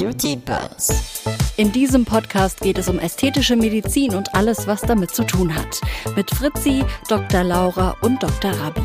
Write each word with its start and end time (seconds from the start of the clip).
Beauty 0.00 0.34
Buzz. 0.34 1.22
In 1.58 1.72
diesem 1.72 2.06
Podcast 2.06 2.62
geht 2.62 2.78
es 2.78 2.88
um 2.88 2.98
ästhetische 2.98 3.54
Medizin 3.54 4.14
und 4.14 4.34
alles, 4.34 4.66
was 4.66 4.80
damit 4.80 5.10
zu 5.10 5.24
tun 5.24 5.54
hat. 5.54 5.78
Mit 6.16 6.30
Fritzi, 6.30 6.82
Dr. 7.06 7.44
Laura 7.44 7.94
und 8.00 8.22
Dr. 8.22 8.50
Rabi. 8.50 8.80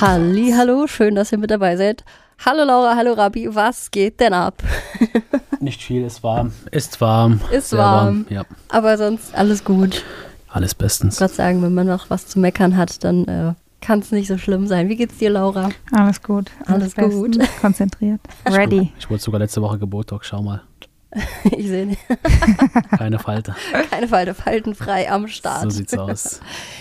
Halli, 0.00 0.54
hallo, 0.56 0.86
schön, 0.86 1.14
dass 1.14 1.30
ihr 1.30 1.36
mit 1.36 1.50
dabei 1.50 1.76
seid. 1.76 2.06
Hallo 2.46 2.64
Laura, 2.64 2.96
hallo 2.96 3.12
Rabi, 3.12 3.54
was 3.54 3.90
geht 3.90 4.18
denn 4.18 4.32
ab? 4.32 4.62
Nicht 5.60 5.82
viel, 5.82 6.04
ist 6.04 6.22
warm. 6.22 6.52
Ist 6.70 7.02
warm. 7.02 7.42
Ist 7.52 7.68
Sehr 7.68 7.80
warm. 7.80 8.24
Ja, 8.30 8.44
Aber 8.70 8.96
sonst 8.96 9.34
alles 9.34 9.62
gut. 9.62 10.02
alles 10.48 10.74
bestens. 10.74 11.16
Ich 11.16 11.20
wollte 11.20 11.34
sagen, 11.34 11.60
wenn 11.60 11.74
man 11.74 11.88
noch 11.88 12.08
was 12.08 12.28
zu 12.28 12.38
meckern 12.38 12.78
hat, 12.78 13.04
dann 13.04 13.28
äh, 13.28 13.52
kann 13.84 13.98
es 13.98 14.10
nicht 14.10 14.28
so 14.28 14.38
schlimm 14.38 14.66
sein. 14.66 14.88
Wie 14.88 14.96
geht's 14.96 15.18
dir, 15.18 15.30
Laura? 15.30 15.68
Alles 15.92 16.22
gut. 16.22 16.50
Alles 16.66 16.94
bestens, 16.94 17.14
gut. 17.14 17.38
Konzentriert. 17.60 18.20
Ready. 18.46 18.92
Ich 18.98 19.10
wurde 19.10 19.20
sogar 19.20 19.40
letzte 19.40 19.60
Woche 19.60 19.78
Botox, 19.78 20.26
schau 20.26 20.42
mal. 20.42 20.62
Ich 21.44 21.68
sehe 21.68 21.86
nicht. 21.86 22.00
Keine 22.98 23.20
Falte. 23.20 23.54
Keine 23.90 24.08
Falte, 24.08 24.34
faltenfrei 24.34 25.08
am 25.12 25.28
Start. 25.28 25.62
So 25.62 25.70
sieht's 25.70 25.96
aus. 25.96 26.40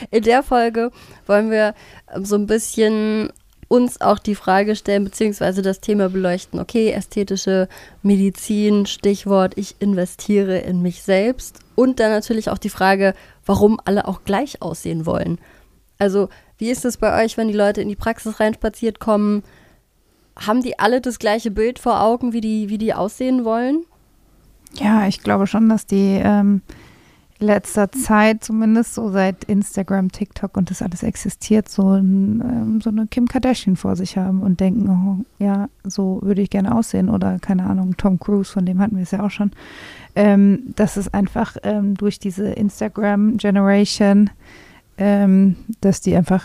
In 0.09 0.23
der 0.23 0.41
Folge 0.41 0.91
wollen 1.27 1.51
wir 1.51 1.75
ähm, 2.11 2.25
so 2.25 2.35
ein 2.35 2.47
bisschen 2.47 3.29
uns 3.67 4.01
auch 4.01 4.17
die 4.17 4.33
Frage 4.33 4.75
stellen, 4.75 5.03
beziehungsweise 5.03 5.61
das 5.61 5.81
Thema 5.81 6.09
beleuchten. 6.09 6.59
Okay, 6.59 6.91
ästhetische 6.91 7.67
Medizin, 8.01 8.87
Stichwort, 8.87 9.53
ich 9.55 9.75
investiere 9.79 10.59
in 10.59 10.81
mich 10.81 11.03
selbst. 11.03 11.59
Und 11.75 11.99
dann 11.99 12.11
natürlich 12.11 12.49
auch 12.49 12.57
die 12.57 12.69
Frage, 12.69 13.13
warum 13.45 13.79
alle 13.85 14.07
auch 14.07 14.23
gleich 14.23 14.61
aussehen 14.61 15.05
wollen. 15.05 15.37
Also, 15.99 16.29
wie 16.63 16.71
ist 16.71 16.85
es 16.85 16.95
bei 16.95 17.21
euch, 17.21 17.35
wenn 17.35 17.49
die 17.49 17.53
Leute 17.53 17.81
in 17.81 17.89
die 17.89 17.97
Praxis 17.97 18.39
reinspaziert 18.39 19.01
kommen? 19.01 19.43
Haben 20.39 20.63
die 20.63 20.79
alle 20.79 21.01
das 21.01 21.19
gleiche 21.19 21.51
Bild 21.51 21.77
vor 21.77 22.01
Augen, 22.01 22.31
wie 22.31 22.39
die, 22.39 22.69
wie 22.69 22.77
die 22.77 22.93
aussehen 22.93 23.43
wollen? 23.43 23.83
Ja, 24.75 25.05
ich 25.05 25.21
glaube 25.21 25.45
schon, 25.45 25.67
dass 25.67 25.85
die 25.85 26.21
ähm, 26.23 26.61
letzter 27.37 27.91
Zeit, 27.91 28.45
zumindest 28.45 28.93
so 28.93 29.09
seit 29.09 29.43
Instagram, 29.43 30.09
TikTok 30.09 30.55
und 30.55 30.69
das 30.69 30.81
alles 30.81 31.03
existiert, 31.03 31.67
so, 31.67 31.95
ein, 31.95 32.41
ähm, 32.41 32.81
so 32.81 32.91
eine 32.91 33.07
Kim 33.07 33.27
Kardashian 33.27 33.75
vor 33.75 33.97
sich 33.97 34.17
haben 34.17 34.41
und 34.41 34.61
denken, 34.61 34.89
oh, 34.89 35.43
ja, 35.43 35.67
so 35.83 36.19
würde 36.23 36.41
ich 36.41 36.49
gerne 36.49 36.73
aussehen. 36.73 37.09
Oder 37.09 37.39
keine 37.39 37.65
Ahnung, 37.65 37.97
Tom 37.97 38.19
Cruise, 38.19 38.53
von 38.53 38.65
dem 38.65 38.79
hatten 38.79 38.95
wir 38.95 39.03
es 39.03 39.11
ja 39.11 39.21
auch 39.21 39.31
schon. 39.31 39.51
Ähm, 40.15 40.73
das 40.77 40.95
ist 40.95 41.13
einfach 41.13 41.57
ähm, 41.63 41.95
durch 41.95 42.19
diese 42.19 42.47
Instagram-Generation, 42.47 44.29
ähm, 44.97 45.55
dass 45.81 46.01
die 46.01 46.15
einfach, 46.15 46.43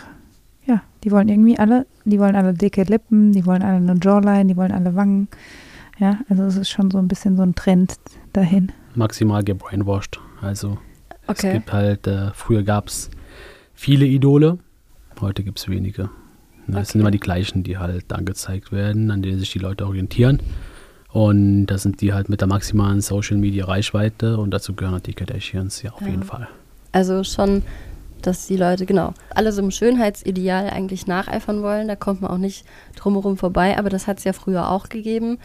ja, 0.66 0.82
die 1.04 1.10
wollen 1.10 1.28
irgendwie 1.28 1.58
alle, 1.58 1.86
die 2.04 2.18
wollen 2.18 2.36
alle 2.36 2.54
dicke 2.54 2.82
Lippen, 2.84 3.32
die 3.32 3.44
wollen 3.46 3.62
alle 3.62 3.76
eine 3.76 3.98
Jawline, 4.02 4.46
die 4.46 4.56
wollen 4.56 4.72
alle 4.72 4.94
Wangen. 4.94 5.28
Ja, 5.98 6.20
also 6.28 6.44
es 6.44 6.56
ist 6.56 6.70
schon 6.70 6.90
so 6.90 6.98
ein 6.98 7.08
bisschen 7.08 7.36
so 7.36 7.42
ein 7.42 7.54
Trend 7.54 7.96
dahin. 8.32 8.70
Maximal 8.94 9.42
gebrainwashed. 9.44 10.20
Also 10.40 10.78
es 11.26 11.38
Okay. 11.38 11.52
gibt 11.54 11.72
halt, 11.72 12.06
äh, 12.06 12.30
früher 12.34 12.62
gab's 12.62 13.10
viele 13.74 14.06
Idole, 14.06 14.58
heute 15.20 15.42
gibt's 15.42 15.68
wenige. 15.68 16.04
Ne, 16.66 16.80
Es 16.80 16.88
Okay. 16.88 16.92
sind 16.92 17.00
immer 17.00 17.10
die 17.10 17.18
gleichen, 17.20 17.62
die 17.64 17.78
halt 17.78 18.12
angezeigt 18.12 18.70
werden, 18.72 19.10
an 19.10 19.22
denen 19.22 19.38
sich 19.38 19.50
die 19.52 19.58
Leute 19.58 19.86
orientieren. 19.86 20.38
Und 21.10 21.66
das 21.66 21.82
sind 21.82 22.00
die 22.02 22.12
halt 22.12 22.28
mit 22.28 22.40
der 22.42 22.48
maximalen 22.48 23.00
Social 23.00 23.38
Media 23.38 23.64
Reichweite 23.64 24.36
und 24.38 24.50
dazu 24.52 24.74
gehören 24.74 24.92
halt 24.94 25.06
die 25.06 25.14
Kardashians, 25.14 25.82
ja 25.82 25.92
auf 25.92 26.02
Ja. 26.02 26.08
jeden 26.08 26.22
Fall. 26.22 26.48
Also 26.92 27.24
schon, 27.24 27.62
dass 28.22 28.46
die 28.46 28.56
Leute, 28.56 28.84
genau, 28.86 29.14
alle 29.34 29.52
so 29.52 29.60
einem 29.62 29.70
Schönheitsideal 29.70 30.70
eigentlich 30.70 31.06
nacheifern 31.06 31.62
wollen. 31.62 31.88
Da 31.88 31.96
kommt 31.96 32.20
man 32.22 32.30
auch 32.30 32.38
nicht 32.38 32.64
drumherum 32.96 33.36
vorbei. 33.36 33.78
Aber 33.78 33.90
das 33.90 34.06
hat 34.06 34.18
es 34.18 34.24
ja 34.24 34.32
früher 34.32 34.70
auch 34.70 34.88
gegeben. 34.88 35.38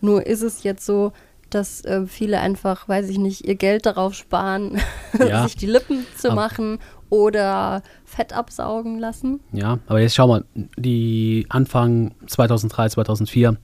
Nur 0.00 0.26
ist 0.26 0.42
es 0.42 0.62
jetzt 0.62 0.86
so, 0.86 1.12
dass 1.50 1.84
äh, 1.84 2.06
viele 2.06 2.38
einfach, 2.40 2.88
weiß 2.88 3.08
ich 3.08 3.18
nicht, 3.18 3.44
ihr 3.46 3.56
Geld 3.56 3.84
darauf 3.86 4.14
sparen, 4.14 4.80
Ja. 5.18 5.42
sich 5.44 5.56
die 5.56 5.66
Lippen 5.66 6.06
zu 6.16 6.28
Aber- 6.28 6.36
machen 6.36 6.78
oder 7.10 7.82
Fett 8.04 8.32
absaugen 8.32 9.00
lassen. 9.00 9.40
Ja, 9.52 9.80
aber 9.88 10.00
jetzt 10.00 10.14
schau 10.14 10.28
mal, 10.28 10.44
die 10.76 11.46
Anfang 11.48 12.14
2003, 12.28 12.90
2004, 12.90 13.56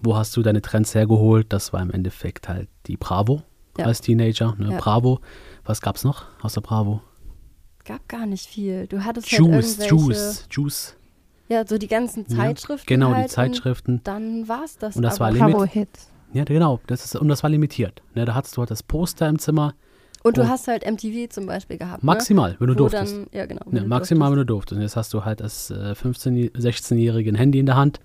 wo 0.00 0.16
hast 0.16 0.34
du 0.38 0.42
deine 0.42 0.62
Trends 0.62 0.94
hergeholt? 0.94 1.52
Das 1.52 1.74
war 1.74 1.82
im 1.82 1.90
Endeffekt 1.90 2.48
halt 2.48 2.68
die 2.86 2.96
Bravo 2.96 3.42
Ja. 3.76 3.84
als 3.84 4.00
Teenager. 4.00 4.54
Ne? 4.58 4.70
Ja. 4.72 4.78
Bravo. 4.78 5.20
Was 5.66 5.82
gab's 5.82 6.02
noch 6.04 6.24
außer 6.40 6.62
Bravo? 6.62 7.02
Gab 7.88 8.06
gar 8.06 8.26
nicht 8.26 8.46
viel. 8.46 8.86
Du 8.86 9.02
hattest 9.02 9.30
Juice, 9.30 9.40
halt 9.40 9.90
irgendwelche, 9.90 9.94
Juice, 9.94 10.46
Juice. 10.50 10.96
ja, 11.48 11.66
so 11.66 11.78
die 11.78 11.88
ganzen 11.88 12.26
Ja, 12.28 12.36
Zeitschriften. 12.36 12.86
Genau, 12.86 13.14
halt 13.14 13.30
die 13.30 13.30
Zeitschriften. 13.30 13.92
Und 13.94 14.06
dann 14.06 14.46
war 14.46 14.62
es 14.64 14.76
das. 14.76 14.94
Und 14.94 15.02
das 15.02 15.14
aber. 15.14 15.24
war 15.24 15.32
Limit. 15.32 15.52
Bravo 15.52 15.64
Hits. 15.64 16.10
Ja, 16.34 16.44
genau. 16.44 16.80
Das 16.86 17.06
ist, 17.06 17.16
und 17.16 17.28
das 17.28 17.42
war 17.42 17.48
limitiert. 17.48 18.02
Ne? 18.14 18.26
Da 18.26 18.34
hattest 18.34 18.54
du 18.54 18.60
halt 18.60 18.70
das 18.70 18.82
Poster 18.82 19.26
im 19.26 19.38
Zimmer. 19.38 19.74
Und 20.22 20.36
du 20.36 20.46
hast 20.46 20.68
halt 20.68 20.84
MTV 20.84 21.30
zum 21.30 21.46
Beispiel 21.46 21.78
gehabt. 21.78 22.02
Maximal, 22.04 22.56
wenn 22.58 22.66
du 22.66 22.74
ne? 22.74 22.78
Wo 22.78 22.88
durftest. 22.88 23.14
Dann, 23.14 23.26
ja, 23.32 23.46
genau. 23.46 23.62
Ja, 23.64 23.72
wenn 23.72 23.82
du 23.84 23.88
maximal, 23.88 24.28
durftest. 24.28 24.32
wenn 24.32 24.46
du 24.46 24.52
durftest. 24.52 24.76
Und 24.76 24.82
jetzt 24.82 24.96
hast 24.96 25.14
du 25.14 25.24
halt 25.24 25.40
das 25.40 25.70
äh, 25.70 25.94
15-, 25.94 26.52
16-jährige 26.52 27.34
Handy 27.38 27.58
in 27.58 27.64
der 27.66 27.76
Hand. 27.76 28.00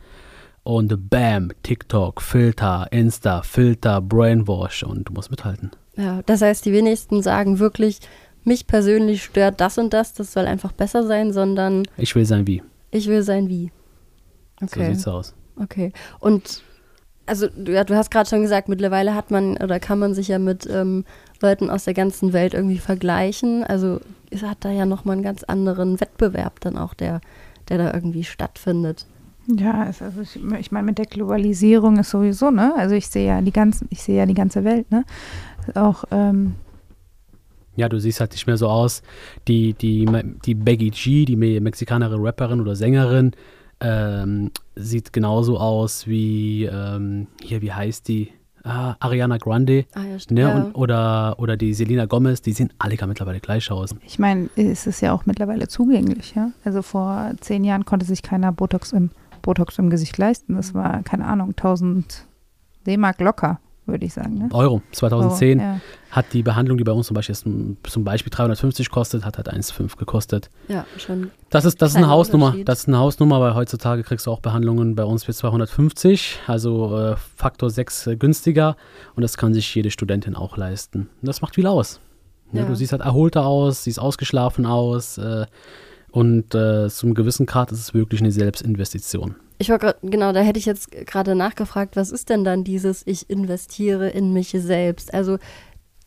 Und 0.63 1.09
bam, 1.09 1.51
TikTok, 1.63 2.21
Filter, 2.21 2.88
Insta, 2.91 3.41
Filter, 3.41 4.00
Brainwash 4.00 4.83
und 4.83 5.09
du 5.09 5.13
musst 5.13 5.29
mithalten. 5.29 5.71
Ja, 5.97 6.21
das 6.25 6.41
heißt, 6.41 6.65
die 6.65 6.71
wenigsten 6.71 7.21
sagen 7.21 7.59
wirklich, 7.59 8.00
mich 8.45 8.67
persönlich 8.67 9.23
stört 9.23 9.59
das 9.61 9.77
und 9.77 9.93
das, 9.93 10.13
das 10.13 10.33
soll 10.33 10.45
einfach 10.45 10.71
besser 10.71 11.03
sein, 11.05 11.31
sondern 11.33 11.83
Ich 11.97 12.15
will 12.15 12.25
sein 12.25 12.45
wie. 12.47 12.61
ich 12.91 13.07
will 13.07 13.23
sein 13.23 13.49
wie. 13.49 13.71
So 14.59 14.65
Okay, 14.65 14.93
sieht's 14.93 15.07
aus. 15.07 15.33
okay. 15.61 15.91
Und 16.19 16.63
also 17.25 17.47
du, 17.47 17.71
ja, 17.71 17.83
du 17.83 17.95
hast 17.95 18.11
gerade 18.11 18.29
schon 18.29 18.41
gesagt, 18.41 18.67
mittlerweile 18.69 19.15
hat 19.15 19.31
man 19.31 19.55
oder 19.57 19.79
kann 19.79 19.97
man 19.99 20.13
sich 20.13 20.27
ja 20.27 20.39
mit 20.39 20.67
ähm, 20.69 21.05
Leuten 21.41 21.69
aus 21.69 21.85
der 21.85 21.93
ganzen 21.93 22.33
Welt 22.33 22.53
irgendwie 22.53 22.77
vergleichen. 22.79 23.63
Also 23.63 23.99
es 24.29 24.43
hat 24.43 24.57
da 24.61 24.71
ja 24.71 24.85
nochmal 24.85 25.13
einen 25.13 25.23
ganz 25.23 25.43
anderen 25.43 25.99
Wettbewerb 26.01 26.59
dann 26.59 26.77
auch, 26.77 26.93
der, 26.93 27.21
der 27.69 27.77
da 27.77 27.93
irgendwie 27.93 28.23
stattfindet. 28.25 29.05
Ja, 29.47 29.87
es- 29.89 30.01
also 30.01 30.21
ich, 30.21 30.37
ich 30.59 30.71
meine, 30.71 30.85
mit 30.85 30.97
der 30.97 31.05
Globalisierung 31.05 31.97
ist 31.97 32.09
sowieso, 32.09 32.51
ne? 32.51 32.73
Also 32.77 32.95
ich 32.95 33.07
sehe 33.07 33.27
ja 33.27 33.41
die 33.41 33.51
ganzen, 33.53 33.87
ich 33.89 34.01
sehe 34.03 34.17
ja 34.17 34.25
die 34.25 34.33
ganze 34.33 34.63
Welt, 34.65 34.89
ne? 34.91 35.03
Auch, 35.75 36.03
ähm, 36.11 36.55
Ja, 37.75 37.89
du 37.89 38.00
siehst 38.00 38.19
halt 38.19 38.31
nicht 38.34 38.45
mehr 38.47 38.57
so 38.57 38.67
aus. 38.69 39.01
Die, 39.47 39.73
die, 39.73 40.07
die 40.45 40.53
Becky 40.56 40.89
G, 40.91 41.25
die 41.25 41.35
me- 41.35 41.59
mexikanische 41.61 42.16
Rapperin 42.17 42.61
oder 42.61 42.75
Sängerin, 42.75 43.31
ähm, 43.79 44.51
sieht 44.75 45.11
genauso 45.13 45.57
aus 45.59 46.07
wie, 46.07 46.66
ähm, 46.66 47.28
hier, 47.41 47.62
wie 47.62 47.73
heißt 47.73 48.07
die? 48.07 48.29
Ah, 48.66 48.95
Ariana 49.01 49.38
Grande. 49.39 49.85
Ah 49.94 50.03
ja, 50.09 50.17
stimmt. 50.19 50.39
Ne? 50.39 50.41
Ja. 50.47 50.56
Und, 50.56 50.75
oder, 50.75 51.35
oder 51.38 51.57
die 51.57 51.73
Selena 51.73 52.06
Gomez, 52.06 52.41
die 52.41 52.53
sehen 52.53 52.72
alle 52.79 52.95
gar 52.95 53.07
mittlerweile 53.07 53.41
gleich 53.41 53.69
aus. 53.69 53.94
ich 54.06 54.19
meine, 54.19 54.50
es 54.56 54.88
ist 54.88 55.01
ja 55.01 55.12
auch 55.12 55.25
mittlerweile 55.25 55.67
zugänglich, 55.67 56.33
ja? 56.35 56.51
Also 56.63 56.81
vor 56.81 57.31
zehn 57.41 57.66
Jahren 57.66 57.83
konnte 57.83 58.06
sich 58.06 58.22
keiner 58.22 58.53
Botox 58.53 58.94
im, 58.94 59.09
Botox 59.41 59.78
im 59.79 59.89
Gesicht 59.89 60.17
leisten. 60.17 60.56
Das 60.56 60.73
war, 60.73 61.03
keine 61.03 61.25
Ahnung, 61.25 61.50
1000 61.50 62.25
D-Mark 62.88 63.19
locker, 63.19 63.59
würde 63.85 64.05
ich 64.05 64.13
sagen, 64.13 64.38
ne? 64.38 64.49
Euro. 64.53 64.81
2010 64.91 65.59
Oh, 65.59 65.61
ja. 65.63 65.79
hat 66.11 66.25
die 66.33 66.41
Behandlung, 66.44 66.77
die 66.77 66.83
bei 66.83 66.91
uns 66.91 67.07
zum 67.07 67.16
Beispiel, 67.16 67.33
jetzt 67.35 67.44
zum 67.91 68.03
Beispiel 68.03 68.29
350 68.29 68.89
kostet, 68.89 69.25
hat 69.25 69.38
halt 69.38 69.51
1,5 69.51 69.97
gekostet. 69.97 70.49
ja, 70.67 70.85
schon. 70.97 71.31
Das 71.49 71.66
ist, 71.66 71.81
das 71.81 71.91
ist 71.91 71.97
eine 71.97 72.09
Hausnummer. 72.09 72.55
Das 72.66 72.79
ist 72.79 72.88
eine 72.88 72.97
Hausnummer, 72.97 73.39
weil 73.41 73.55
heutzutage 73.55 74.03
kriegst 74.03 74.25
du 74.27 74.31
auch 74.31 74.39
Behandlungen 74.39 74.95
bei 74.95 75.03
uns 75.03 75.23
für 75.25 75.33
250, 75.33 76.39
also 76.47 76.97
äh, 76.97 77.16
Faktor 77.35 77.69
6 77.69 78.07
äh, 78.07 78.16
günstiger. 78.16 78.75
Und 79.16 79.21
das 79.21 79.38
kann 79.38 79.53
sich 79.53 79.73
jede 79.75 79.91
Studentin 79.91 80.35
auch 80.35 80.57
leisten. 80.57 81.09
Und 81.21 81.27
das 81.27 81.41
macht 81.41 81.55
viel 81.55 81.67
aus. 81.67 82.00
Ne, 82.51 82.61
Ja. 82.61 82.67
Du 82.67 82.75
siehst 82.75 82.91
halt 82.91 83.01
erholter 83.01 83.45
aus, 83.45 83.83
siehst 83.83 84.00
ausgeschlafen 84.00 84.65
aus. 84.65 85.17
Äh, 85.17 85.45
und 86.12 86.53
äh, 86.53 86.89
zum 86.89 87.15
gewissen 87.15 87.45
Grad 87.47 87.71
ist 87.71 87.80
es 87.80 87.94
wirklich 87.94 88.21
eine 88.21 88.31
Selbstinvestition. 88.31 89.35
Ich 89.63 89.69
war 89.69 89.80
grad, 89.80 89.95
genau, 90.01 90.33
da 90.33 90.42
hätte 90.42 90.60
ich 90.60 90.65
jetzt 90.65 90.92
gerade 90.92 91.36
nachgefragt, 91.36 91.95
was 91.95 92.12
ist 92.12 92.27
denn 92.27 92.44
dann 92.44 92.65
dieses 92.65 93.01
Ich 93.07 93.30
investiere 93.30 94.10
in 94.10 94.33
mich 94.33 94.50
selbst? 94.50 95.13
Also 95.13 95.38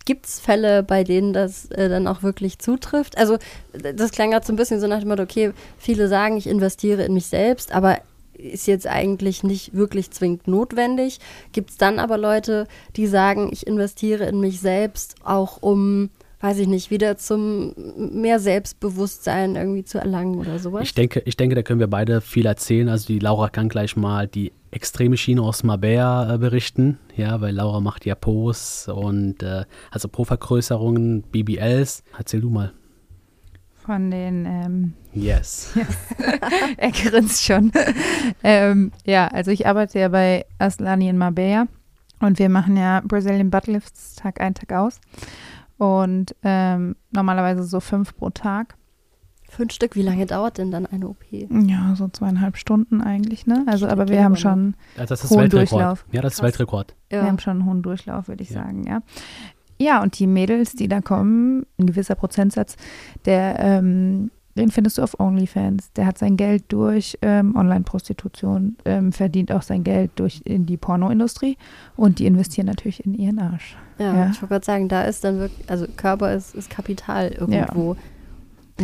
gibt 0.04 0.26
es 0.26 0.40
Fälle, 0.40 0.82
bei 0.82 1.04
denen 1.04 1.32
das 1.32 1.70
äh, 1.70 1.88
dann 1.88 2.06
auch 2.06 2.22
wirklich 2.22 2.58
zutrifft? 2.58 3.16
Also 3.16 3.38
das 3.72 4.10
klang 4.10 4.32
gerade 4.32 4.44
so 4.44 4.52
ein 4.52 4.56
bisschen 4.56 4.78
so 4.78 4.86
nach 4.86 4.98
dem 4.98 5.08
Motto, 5.08 5.22
okay, 5.22 5.52
viele 5.78 6.06
sagen, 6.08 6.36
ich 6.36 6.46
investiere 6.46 7.04
in 7.04 7.14
mich 7.14 7.28
selbst, 7.28 7.72
aber 7.72 7.96
ist 8.34 8.66
jetzt 8.66 8.86
eigentlich 8.86 9.42
nicht 9.42 9.72
wirklich 9.72 10.10
zwingend 10.10 10.46
notwendig. 10.46 11.18
Gibt 11.52 11.70
es 11.70 11.76
dann 11.78 11.98
aber 11.98 12.18
Leute, 12.18 12.66
die 12.94 13.06
sagen, 13.06 13.48
ich 13.50 13.66
investiere 13.66 14.26
in 14.26 14.38
mich 14.38 14.60
selbst, 14.60 15.14
auch 15.24 15.62
um, 15.62 16.10
weiß 16.40 16.58
ich 16.58 16.68
nicht, 16.68 16.90
wieder 16.90 17.16
zum 17.16 17.74
mehr 17.96 18.38
Selbstbewusstsein 18.38 19.56
irgendwie 19.56 19.84
zu 19.84 19.98
erlangen 19.98 20.36
oder 20.36 20.58
sowas? 20.58 20.82
Ich 20.82 20.94
denke, 20.94 21.22
ich 21.24 21.36
denke, 21.36 21.54
da 21.54 21.62
können 21.62 21.80
wir 21.80 21.86
beide 21.86 22.20
viel 22.20 22.46
erzählen. 22.46 22.88
Also 22.88 23.06
die 23.06 23.18
Laura 23.18 23.48
kann 23.48 23.68
gleich 23.68 23.96
mal 23.96 24.28
die 24.28 24.52
extreme 24.70 25.16
Schiene 25.16 25.42
aus 25.42 25.62
Mabea 25.62 26.34
äh, 26.34 26.38
berichten, 26.38 26.98
ja, 27.16 27.40
weil 27.40 27.54
Laura 27.54 27.80
macht 27.80 28.04
ja 28.04 28.14
Pos 28.14 28.88
und 28.88 29.42
äh, 29.42 29.64
also 29.90 30.08
Pro-Vergrößerungen, 30.08 31.22
BBLs. 31.22 32.04
Erzähl 32.18 32.42
du 32.42 32.50
mal. 32.50 32.72
Von 33.74 34.10
den, 34.10 34.44
ähm, 34.44 34.92
Yes. 35.14 35.72
er 36.76 36.90
grinst 36.90 37.42
schon. 37.42 37.72
ähm, 38.42 38.92
ja, 39.06 39.28
also 39.28 39.50
ich 39.50 39.66
arbeite 39.66 39.98
ja 39.98 40.08
bei 40.08 40.44
Aslani 40.58 41.08
in 41.08 41.16
Marbella 41.16 41.68
und 42.20 42.38
wir 42.38 42.50
machen 42.50 42.76
ja 42.76 43.00
Brazilian 43.02 43.50
Buttlifts 43.50 44.16
Tag 44.16 44.40
ein, 44.40 44.54
Tag 44.54 44.72
aus. 44.72 45.00
Und 45.78 46.34
ähm, 46.42 46.96
normalerweise 47.10 47.62
so 47.64 47.80
fünf 47.80 48.16
pro 48.16 48.30
Tag. 48.30 48.76
Fünf 49.48 49.72
Stück, 49.72 49.94
wie 49.94 50.02
lange 50.02 50.26
dauert 50.26 50.58
denn 50.58 50.70
dann 50.72 50.86
eine 50.86 51.06
OP? 51.08 51.22
Ja, 51.30 51.94
so 51.94 52.08
zweieinhalb 52.08 52.56
Stunden 52.56 53.00
eigentlich, 53.00 53.46
ne? 53.46 53.64
Also, 53.68 53.86
aber 53.86 54.08
wir 54.08 54.24
haben 54.24 54.34
schon, 54.36 54.74
Ja, 54.96 55.06
das 55.06 55.22
ist 55.22 55.30
Hohen 55.30 55.40
Weltrekord. 55.42 55.70
Durchlauf. 55.70 56.04
Ja, 56.10 56.20
das 56.20 56.32
ist 56.34 56.38
Krass. 56.40 56.44
Weltrekord. 56.46 56.94
wir 57.10 57.22
haben 57.22 57.38
schon 57.38 57.58
einen 57.58 57.64
hohen 57.66 57.82
Durchlauf, 57.82 58.26
würde 58.28 58.42
ich 58.42 58.50
Ja. 58.50 58.62
sagen, 58.64 58.84
ja. 58.86 59.00
Ja, 59.78 60.02
und 60.02 60.18
die 60.18 60.26
Mädels, 60.26 60.72
die 60.72 60.88
da 60.88 61.00
kommen, 61.00 61.64
ein 61.78 61.86
gewisser 61.86 62.14
Prozentsatz, 62.16 62.76
der, 63.24 63.58
ähm, 63.60 64.30
den 64.56 64.70
findest 64.70 64.98
du 64.98 65.02
auf 65.02 65.18
OnlyFans. 65.20 65.92
Der 65.92 66.06
hat 66.06 66.18
sein 66.18 66.36
Geld 66.36 66.64
durch 66.68 67.18
ähm, 67.22 67.54
Online-Prostitution, 67.56 68.76
ähm, 68.84 69.12
verdient 69.12 69.52
auch 69.52 69.62
sein 69.62 69.84
Geld 69.84 70.10
durch 70.16 70.40
in 70.44 70.66
die 70.66 70.76
Pornoindustrie 70.76 71.56
und 71.96 72.18
die 72.18 72.26
investieren 72.26 72.66
natürlich 72.66 73.04
in 73.04 73.14
ihren 73.14 73.38
Arsch. 73.38 73.76
Ja, 73.98 74.14
Ja. 74.14 74.30
ich 74.30 74.40
wollte 74.42 74.48
gerade 74.54 74.64
sagen, 74.64 74.88
da 74.88 75.02
ist 75.02 75.24
dann 75.24 75.38
wirklich, 75.38 75.68
also 75.70 75.86
Körper 75.96 76.34
ist, 76.34 76.54
ist 76.54 76.70
Kapital 76.70 77.28
irgendwo. 77.32 77.90
Und 77.90 77.98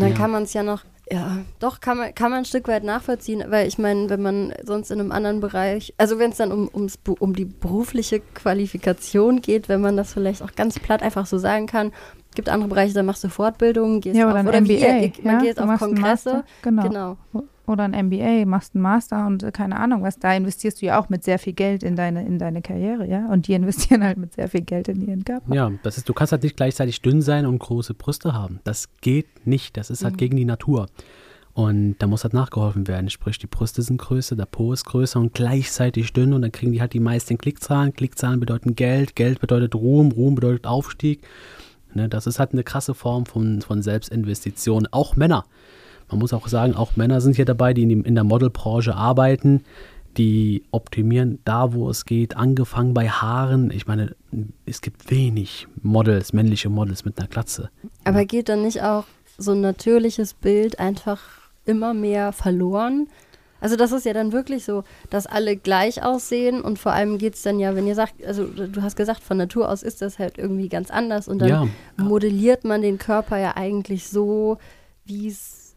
dann 0.03 0.11
Ja. 0.11 0.17
kann 0.17 0.31
man 0.31 0.45
es 0.45 0.53
ja 0.55 0.63
noch, 0.63 0.85
ja, 1.11 1.39
doch, 1.59 1.81
kann 1.81 1.99
man, 1.99 2.15
kann 2.15 2.31
man 2.31 2.39
ein 2.41 2.45
Stück 2.47 2.69
weit 2.69 2.85
nachvollziehen, 2.85 3.45
weil 3.49 3.69
ich 3.69 3.77
meine, 3.77 4.09
wenn 4.09 4.23
man 4.23 4.55
sonst 4.65 4.91
in 4.91 5.01
einem 5.01 5.13
anderen 5.13 5.41
Bereich, 5.41 5.93
also 5.99 6.19
wenn 6.19 6.31
es 6.31 6.39
dann 6.39 6.51
um, 6.53 6.71
ums, 6.73 6.99
um 7.19 7.35
die 7.35 7.45
berufliche 7.45 8.21
Qualifikation 8.35 9.43
geht, 9.43 9.69
wenn 9.69 9.81
man 9.83 9.97
das 9.97 10.13
vielleicht 10.15 10.43
auch 10.43 10.53
ganz 10.55 10.79
platt 10.79 11.03
einfach 11.03 11.27
so 11.27 11.37
sagen 11.39 11.67
kann, 11.67 11.93
gibt 12.34 12.49
andere 12.49 12.69
Bereiche, 12.69 12.94
da 12.94 13.02
machst 13.02 13.25
du 13.25 13.29
Fortbildungen, 13.29 14.00
gehst 14.00 14.17
Ja, 14.17 14.26
auf, 14.26 14.31
oder 14.32 14.40
ein 14.40 14.49
oder 14.49 14.61
MBA. 14.61 14.69
wie 14.69 14.75
ihr, 14.79 15.12
man 15.25 15.34
ja? 15.34 15.40
geht 15.43 15.58
Du 15.58 15.62
auf 15.62 15.67
machst 15.69 15.82
einen 15.82 15.94
Kongresse. 15.94 16.31
Master, 16.34 16.44
genau. 16.62 16.82
Genau. 17.32 17.44
Oder 17.67 17.84
ein 17.84 18.06
MBA, 18.06 18.44
machst 18.44 18.75
einen 18.75 18.82
Master 18.82 19.25
und 19.26 19.43
äh, 19.44 19.52
keine 19.52 19.79
Ahnung 19.79 20.02
was. 20.02 20.19
Da 20.19 20.34
investierst 20.34 20.82
du 20.82 20.87
ja 20.87 20.99
auch 21.00 21.08
mit 21.08 21.23
sehr 21.23 21.38
viel 21.38 21.52
Geld 21.52 21.82
in 21.84 21.94
deine, 21.94 22.26
in 22.26 22.38
deine 22.38 22.61
Karriere, 22.61 23.06
ja. 23.06 23.26
Und 23.29 23.46
die 23.46 23.52
investieren 23.55 24.02
halt 24.02 24.19
mit 24.19 24.34
sehr 24.34 24.49
viel 24.49 24.62
Geld 24.62 24.88
in 24.88 25.06
ihren 25.06 25.25
Körper. 25.25 25.55
Ja, 25.55 25.70
das 25.84 25.96
ist, 25.96 26.08
du 26.08 26.12
kannst 26.12 26.32
halt 26.32 26.43
nicht 26.43 26.56
gleichzeitig 26.56 27.00
dünn 27.02 27.23
sein 27.23 27.46
und 27.46 27.58
große 27.61 27.94
Brüste 27.94 28.34
haben. 28.34 28.61
Das 28.64 28.88
geht 29.00 29.46
nicht. 29.46 29.76
Das 29.76 29.90
ist 29.90 30.02
halt 30.05 30.14
Mhm. 30.14 30.19
gegen 30.19 30.37
die 30.37 30.44
Natur. 30.44 30.87
Und 31.55 31.96
da 31.99 32.06
muss 32.06 32.25
halt 32.25 32.32
nachgeholfen 32.32 32.88
werden. 32.88 33.11
Sprich, 33.11 33.38
die 33.38 33.46
Brüste 33.46 33.82
sind 33.82 33.99
größer, 33.99 34.37
der 34.37 34.46
Po 34.46 34.73
ist 34.73 34.84
größer 34.87 35.20
und 35.20 35.34
gleichzeitig 35.34 36.12
dünn. 36.14 36.32
Und 36.32 36.43
dann 36.43 36.50
kriegen 36.50 36.73
die 36.73 36.81
halt 36.81 36.94
die 36.94 37.00
meisten 37.00 37.37
Klickzahlen. 37.38 37.93
Klickzahlen 37.93 38.40
bedeuten 38.40 38.75
Geld, 38.75 39.14
Geld 39.17 39.38
bedeutet 39.40 39.75
Ruhm, 39.75 40.12
Ruhm 40.12 40.34
bedeutet 40.34 40.67
Aufstieg. 40.67 41.20
Ne, 41.94 42.09
das 42.09 42.27
ist 42.27 42.39
halt 42.39 42.53
eine 42.53 42.65
krasse 42.65 42.94
Form 42.94 43.27
von, 43.27 43.61
von 43.62 43.83
Selbstinvestition. 43.83 44.89
Auch 44.91 45.17
Männer. 45.17 45.44
Man 46.11 46.19
muss 46.19 46.33
auch 46.33 46.49
sagen, 46.49 46.75
auch 46.75 46.97
Männer 46.97 47.21
sind 47.21 47.37
hier 47.37 47.44
dabei, 47.44 47.75
die 47.75 47.83
in, 47.83 47.89
die- 47.89 48.09
in 48.09 48.15
der 48.15 48.25
Modelbranche 48.25 48.94
arbeiten. 48.94 49.62
Die 50.19 50.65
optimieren 50.73 51.39
da, 51.47 51.73
wo 51.73 51.89
es 51.89 52.05
geht, 52.05 52.37
angefangen 52.37 52.93
bei 52.93 53.09
Haaren. 53.09 53.71
Ich 53.71 53.87
meine, 53.87 54.15
es 54.67 54.83
gibt 54.83 55.11
wenig 55.11 55.67
Models, 55.81 56.35
männliche 56.35 56.69
Models 56.69 57.06
mit 57.06 57.19
einer 57.19 57.29
Glatze. 57.29 57.71
Aber 58.05 58.25
geht 58.27 58.50
dann 58.50 58.62
nicht 58.62 58.83
auch 58.83 59.05
so 59.39 59.53
ein 59.53 59.62
natürliches 59.62 60.35
Bild 60.35 60.79
einfach 60.79 61.21
immer 61.65 61.94
mehr 61.94 62.33
verloren? 62.33 63.09
Also 63.62 63.76
das 63.76 63.93
ist 63.93 64.05
ja 64.05 64.12
dann 64.12 64.32
wirklich 64.32 64.64
so, 64.64 64.82
dass 65.09 65.26
alle 65.26 65.56
gleich 65.56 66.03
aussehen 66.03 66.61
und 66.61 66.79
vor 66.79 66.93
allem 66.93 67.17
geht 67.17 67.35
es 67.35 67.43
dann 67.43 67.61
ja, 67.61 67.75
wenn 67.76 67.87
ihr 67.87 67.94
sagt, 67.94 68.14
also 68.26 68.44
du 68.44 68.82
hast 68.82 68.97
gesagt, 68.97 69.23
von 69.23 69.37
Natur 69.37 69.70
aus 69.70 69.82
ist 69.82 70.03
das 70.03 70.19
halt 70.19 70.37
irgendwie 70.37 70.69
ganz 70.69 70.91
anders 70.91 71.29
und 71.29 71.38
dann 71.38 71.49
Ja, 71.49 71.69
modelliert 71.97 72.64
man 72.64 72.82
den 72.82 72.99
Körper 72.99 73.38
ja 73.38 73.56
eigentlich 73.56 74.09
so, 74.09 74.59
wie 75.05 75.29
es 75.29 75.75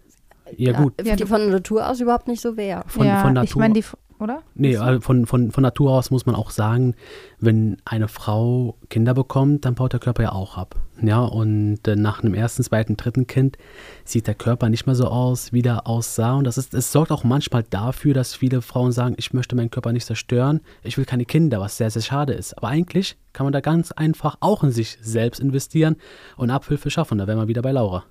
ja, 0.57 0.73
gut. 0.73 0.93
Ja, 1.03 1.15
von 1.25 1.49
Natur 1.49 1.87
aus 1.89 1.99
überhaupt 1.99 2.27
nicht 2.27 2.41
so 2.41 2.57
wäre. 2.57 2.83
Von, 2.87 3.07
ja, 3.07 3.21
von 3.21 3.31
ich 3.31 3.35
Natur. 3.35 3.59
meine, 3.61 3.73
die, 3.75 3.83
oder? 4.19 4.43
Nee, 4.53 4.77
also 4.77 5.01
von, 5.01 5.25
von, 5.25 5.51
von 5.51 5.61
Natur 5.61 5.91
aus 5.91 6.11
muss 6.11 6.25
man 6.25 6.35
auch 6.35 6.49
sagen, 6.49 6.95
wenn 7.39 7.77
eine 7.83 8.07
Frau 8.07 8.75
Kinder 8.89 9.13
bekommt, 9.13 9.65
dann 9.65 9.75
baut 9.75 9.93
der 9.93 9.99
Körper 9.99 10.23
ja 10.23 10.31
auch 10.31 10.57
ab. 10.57 10.75
Ja, 11.01 11.19
und 11.19 11.85
äh, 11.87 11.95
nach 11.95 12.23
einem 12.23 12.33
ersten, 12.33 12.63
zweiten, 12.63 12.95
dritten 12.95 13.27
Kind 13.27 13.57
sieht 14.05 14.27
der 14.27 14.35
Körper 14.35 14.69
nicht 14.69 14.85
mehr 14.85 14.95
so 14.95 15.07
aus, 15.07 15.51
wie 15.51 15.61
der 15.61 15.87
aussah. 15.87 16.35
Und 16.35 16.45
das 16.45 16.57
ist, 16.57 16.73
es 16.73 16.91
sorgt 16.91 17.11
auch 17.11 17.25
manchmal 17.25 17.63
dafür, 17.63 18.13
dass 18.13 18.35
viele 18.35 18.61
Frauen 18.61 18.93
sagen, 18.93 19.15
ich 19.17 19.33
möchte 19.33 19.55
meinen 19.55 19.69
Körper 19.69 19.91
nicht 19.91 20.05
zerstören, 20.05 20.61
ich 20.83 20.97
will 20.97 21.05
keine 21.05 21.25
Kinder, 21.25 21.59
was 21.59 21.77
sehr, 21.77 21.89
sehr 21.89 22.01
schade 22.01 22.33
ist. 22.33 22.57
Aber 22.57 22.69
eigentlich 22.69 23.17
kann 23.33 23.45
man 23.45 23.53
da 23.53 23.59
ganz 23.59 23.91
einfach 23.91 24.37
auch 24.39 24.63
in 24.63 24.71
sich 24.71 24.97
selbst 25.01 25.41
investieren 25.41 25.97
und 26.37 26.49
Abhilfe 26.49 26.89
schaffen. 26.89 27.17
Da 27.17 27.27
wären 27.27 27.39
wir 27.39 27.49
wieder 27.49 27.61
bei 27.61 27.71
Laura. 27.71 28.03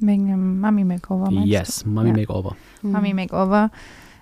Wegen 0.00 0.26
dem 0.26 0.60
Mummy 0.60 0.84
Makeover. 0.84 1.30
meinst 1.30 1.48
Yes? 1.48 1.86
Mommy 1.86 2.10
ja. 2.10 2.16
Makeover. 2.16 2.56
Mummy 2.82 3.14
Makeover 3.14 3.70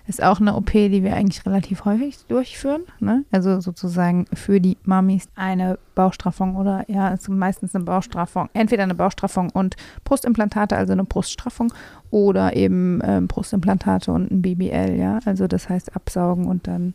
ist 0.07 0.21
auch 0.21 0.39
eine 0.39 0.55
OP, 0.55 0.71
die 0.71 1.03
wir 1.03 1.15
eigentlich 1.15 1.45
relativ 1.45 1.85
häufig 1.85 2.17
durchführen. 2.27 2.83
Ne? 2.99 3.23
Also 3.31 3.59
sozusagen 3.59 4.25
für 4.33 4.61
die 4.61 4.77
Mummies 4.83 5.27
eine 5.35 5.79
Bauchstraffung 5.95 6.55
oder 6.55 6.85
ja, 6.87 7.13
es 7.13 7.21
ist 7.21 7.29
meistens 7.29 7.73
eine 7.73 7.83
Bauchstraffung. 7.83 8.49
Entweder 8.53 8.83
eine 8.83 8.95
Bauchstraffung 8.95 9.49
und 9.49 9.75
Brustimplantate, 10.03 10.75
also 10.75 10.93
eine 10.93 11.05
Bruststraffung, 11.05 11.73
oder 12.11 12.55
eben 12.55 13.01
ähm, 13.03 13.27
Brustimplantate 13.27 14.11
und 14.11 14.31
ein 14.31 14.41
BBL, 14.41 14.95
ja. 14.97 15.19
Also 15.25 15.47
das 15.47 15.69
heißt 15.69 15.95
absaugen 15.95 16.45
und 16.45 16.67
dann 16.67 16.93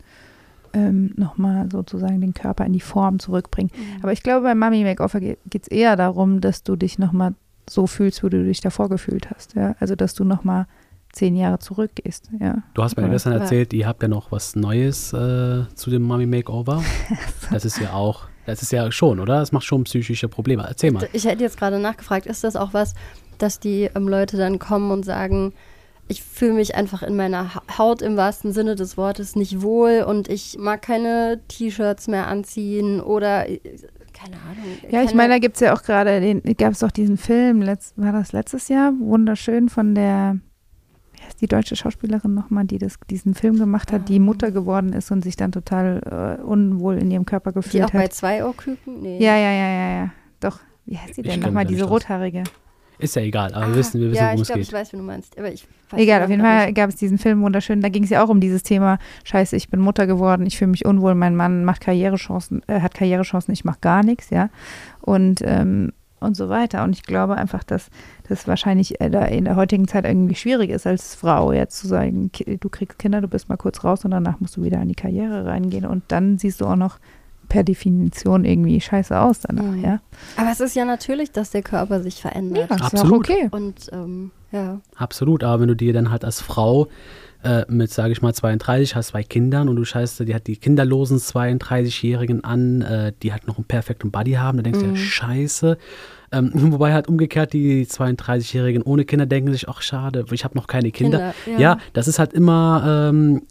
ähm, 0.72 1.12
nochmal 1.16 1.68
sozusagen 1.70 2.20
den 2.20 2.34
Körper 2.34 2.64
in 2.64 2.72
die 2.72 2.80
Form 2.80 3.18
zurückbringen. 3.18 3.70
Aber 4.02 4.12
ich 4.12 4.22
glaube, 4.22 4.44
beim 4.44 4.58
Mummy 4.58 4.84
Makeover 4.84 5.20
geht 5.20 5.38
es 5.62 5.68
eher 5.68 5.96
darum, 5.96 6.40
dass 6.40 6.62
du 6.62 6.76
dich 6.76 6.98
nochmal 6.98 7.34
so 7.68 7.86
fühlst, 7.86 8.22
wie 8.22 8.30
du 8.30 8.44
dich 8.44 8.60
davor 8.60 8.88
gefühlt 8.88 9.30
hast. 9.30 9.54
Ja? 9.54 9.74
Also, 9.80 9.94
dass 9.96 10.14
du 10.14 10.24
nochmal 10.24 10.66
zehn 11.12 11.36
Jahre 11.36 11.58
zurückgehst. 11.58 12.30
Ja. 12.40 12.58
Du 12.74 12.82
hast 12.82 12.96
mir 12.96 13.02
Ja. 13.04 13.08
gestern 13.08 13.32
erzählt, 13.32 13.72
ihr 13.72 13.86
habt 13.86 14.02
ja 14.02 14.08
noch 14.08 14.30
was 14.32 14.56
Neues 14.56 15.12
äh, 15.12 15.64
zu 15.74 15.90
dem 15.90 16.02
Mommy 16.02 16.26
Makeover. 16.26 16.82
Das 17.50 17.64
ist 17.64 17.80
ja 17.80 17.92
auch, 17.94 18.26
das 18.46 18.62
ist 18.62 18.70
ja 18.72 18.90
schon, 18.92 19.18
oder? 19.18 19.40
Das 19.40 19.50
macht 19.52 19.64
schon 19.64 19.84
psychische 19.84 20.28
Probleme. 20.28 20.64
Erzähl 20.68 20.92
mal. 20.92 21.08
Ich 21.12 21.24
hätte 21.24 21.42
jetzt 21.42 21.58
gerade 21.58 21.78
nachgefragt, 21.80 22.26
ist 22.26 22.44
das 22.44 22.54
auch 22.56 22.72
was, 22.74 22.94
dass 23.38 23.58
die 23.58 23.90
ähm, 23.94 24.06
Leute 24.08 24.36
dann 24.36 24.58
kommen 24.60 24.90
und 24.92 25.04
sagen, 25.04 25.52
ich 26.06 26.22
fühle 26.22 26.54
mich 26.54 26.74
einfach 26.74 27.02
in 27.02 27.16
meiner 27.16 27.54
Ha- 27.54 27.62
Haut 27.78 28.02
im 28.02 28.16
wahrsten 28.16 28.52
Sinne 28.52 28.74
des 28.76 28.96
Wortes 28.96 29.34
nicht 29.36 29.62
wohl 29.62 30.04
und 30.06 30.28
ich 30.28 30.56
mag 30.58 30.82
keine 30.82 31.40
T-Shirts 31.48 32.06
mehr 32.08 32.26
anziehen 32.28 33.00
oder 33.00 33.48
äh, 33.48 33.60
keine 34.12 34.36
Ahnung. 34.36 34.64
Ja, 34.90 35.02
ich 35.02 35.14
meine, 35.14 35.34
da 35.34 35.38
gibt 35.38 35.54
es 35.56 35.60
ja 35.60 35.72
auch 35.74 35.82
gerade, 35.82 36.20
den 36.20 36.42
gab 36.56 36.72
es 36.72 36.80
doch 36.80 36.90
diesen 36.90 37.16
Film, 37.16 37.62
letzt, 37.62 37.96
war 37.96 38.12
das 38.12 38.32
letztes 38.32 38.68
Jahr? 38.68 38.92
Wunderschön 38.98 39.68
von 39.68 39.94
der, 39.94 40.38
die 41.40 41.46
deutsche 41.46 41.76
Schauspielerin 41.76 42.34
nochmal, 42.34 42.64
die 42.64 42.78
das, 42.78 42.98
diesen 43.10 43.34
Film 43.34 43.58
gemacht 43.58 43.92
hat, 43.92 44.08
die 44.08 44.16
Ah. 44.16 44.22
Mutter 44.22 44.50
geworden 44.50 44.92
ist 44.92 45.10
und 45.10 45.22
sich 45.22 45.36
dann 45.36 45.52
total 45.52 46.38
äh, 46.40 46.42
unwohl 46.42 46.96
in 46.98 47.10
ihrem 47.10 47.24
Körper 47.26 47.52
die 47.52 47.58
auch 47.58 47.62
gefühlt 47.62 47.92
bei 47.92 48.04
hat. 48.04 48.12
zwei 48.12 48.44
Ohrküken? 48.44 49.02
Nee. 49.02 49.18
Ja, 49.18 49.36
ja, 49.36 49.50
ja, 49.52 49.68
ja, 49.72 49.90
ja. 50.04 50.10
Doch, 50.40 50.60
wie 50.86 50.96
heißt 50.98 51.16
die 51.16 51.22
Ich 51.22 51.28
denn 51.28 51.40
nochmal, 51.40 51.64
diese 51.64 51.84
rothaarige? 51.84 52.44
Ist 52.98 53.16
ja 53.16 53.22
egal, 53.22 53.54
aber 53.54 53.64
Ah, 53.64 53.68
wir 53.68 53.76
wissen, 53.76 53.98
wir 53.98 54.10
wissen 54.10 54.18
ja, 54.18 54.26
worum 54.26 54.34
ich 54.36 54.40
es 54.42 54.46
glaube, 54.48 54.58
geht. 54.60 54.68
ich 54.68 54.72
weiß, 54.74 54.92
wie 54.92 54.96
du 54.98 55.02
meinst. 55.02 55.38
Aber 55.38 55.50
ich 55.50 55.66
weiß 55.88 55.98
Egal, 56.00 56.22
auf 56.22 56.28
jeden 56.28 56.42
Fall 56.42 56.70
gab 56.74 56.90
es 56.90 56.96
diesen 56.96 57.16
Film 57.16 57.40
wunderschön. 57.40 57.80
Da 57.80 57.88
ging 57.88 58.04
es 58.04 58.10
ja 58.10 58.22
auch 58.22 58.28
um 58.28 58.40
dieses 58.40 58.62
Thema, 58.62 58.98
scheiße, 59.24 59.56
ich 59.56 59.70
bin 59.70 59.80
Mutter 59.80 60.06
geworden, 60.06 60.44
ich 60.44 60.58
fühle 60.58 60.70
mich 60.70 60.84
unwohl, 60.84 61.14
mein 61.14 61.34
Mann 61.34 61.64
macht 61.64 61.80
Karrierechancen, 61.80 62.60
äh, 62.66 62.80
hat 62.82 62.92
Karrierechancen, 62.92 63.52
ich 63.54 63.64
mache 63.64 63.78
gar 63.80 64.02
nichts, 64.04 64.28
ja. 64.28 64.50
Und, 65.00 65.40
ähm, 65.42 65.92
und 66.20 66.36
so 66.36 66.48
weiter. 66.48 66.84
Und 66.84 66.92
ich 66.94 67.02
glaube 67.02 67.34
einfach, 67.36 67.64
dass 67.64 67.88
das 68.28 68.46
wahrscheinlich 68.46 69.00
äh, 69.00 69.10
da 69.10 69.24
in 69.24 69.44
der 69.44 69.56
heutigen 69.56 69.88
Zeit 69.88 70.04
irgendwie 70.04 70.34
schwierig 70.34 70.70
ist, 70.70 70.86
als 70.86 71.14
Frau 71.14 71.52
jetzt 71.52 71.78
zu 71.78 71.88
sagen, 71.88 72.30
du 72.32 72.68
kriegst 72.68 72.98
Kinder, 72.98 73.20
du 73.20 73.28
bist 73.28 73.48
mal 73.48 73.56
kurz 73.56 73.82
raus 73.84 74.04
und 74.04 74.10
danach 74.12 74.38
musst 74.40 74.56
du 74.56 74.62
wieder 74.62 74.80
in 74.80 74.88
die 74.88 74.94
Karriere 74.94 75.46
reingehen. 75.46 75.84
Und 75.86 76.04
dann 76.08 76.38
siehst 76.38 76.60
du 76.60 76.66
auch 76.66 76.76
noch 76.76 76.98
per 77.48 77.64
Definition 77.64 78.44
irgendwie 78.44 78.80
scheiße 78.80 79.18
aus 79.18 79.40
danach, 79.40 79.64
Mhm. 79.64 79.82
ja. 79.82 80.00
Aber 80.36 80.52
es 80.52 80.60
ist 80.60 80.76
ja 80.76 80.84
natürlich, 80.84 81.32
dass 81.32 81.50
der 81.50 81.62
Körper 81.62 82.00
sich 82.00 82.20
verändert. 82.20 82.70
ist 82.70 82.80
auch 82.82 82.86
Absolut. 82.92 83.28
okay. 83.28 83.48
Und 83.50 83.90
ähm, 83.92 84.30
ja. 84.52 84.80
Absolut, 84.96 85.42
aber 85.42 85.60
wenn 85.62 85.68
du 85.68 85.74
dir 85.76 85.92
dann 85.92 86.10
halt 86.10 86.24
als 86.24 86.40
Frau 86.40 86.86
äh, 87.42 87.64
mit, 87.68 87.90
sage 87.90 88.12
ich 88.12 88.20
mal, 88.22 88.34
32 88.34 88.94
hast 88.96 89.08
zwei 89.08 89.22
Kindern 89.22 89.68
und 89.68 89.76
du 89.76 89.84
scheißt 89.84 90.20
dir 90.20 90.24
die, 90.26 90.34
hat 90.34 90.46
die 90.46 90.56
kinderlosen 90.56 91.18
32-Jährigen 91.18 92.44
an, 92.44 92.82
äh, 92.82 93.12
die 93.22 93.32
halt 93.32 93.46
noch 93.46 93.56
einen 93.56 93.64
perfekten 93.64 94.10
Body 94.10 94.32
haben, 94.32 94.58
dann 94.58 94.64
denkst 94.64 94.80
du 94.80 94.86
ja, 94.86 94.92
Mhm. 94.92 94.96
scheiße. 94.96 95.78
Ähm, 96.32 96.50
wobei 96.54 96.92
halt 96.92 97.08
umgekehrt 97.08 97.52
die 97.52 97.86
32-Jährigen 97.86 98.82
ohne 98.82 99.04
Kinder 99.04 99.26
denken 99.26 99.52
sich, 99.52 99.68
ach 99.68 99.82
schade, 99.82 100.24
ich 100.30 100.44
habe 100.44 100.54
noch 100.56 100.66
keine 100.66 100.90
Kinder. 100.92 101.32
Kinder, 101.44 101.60
Ja, 101.60 101.78
das 101.92 102.08
ist 102.08 102.18
halt 102.18 102.32
immer, 102.32 103.10
ähm, 103.10 103.42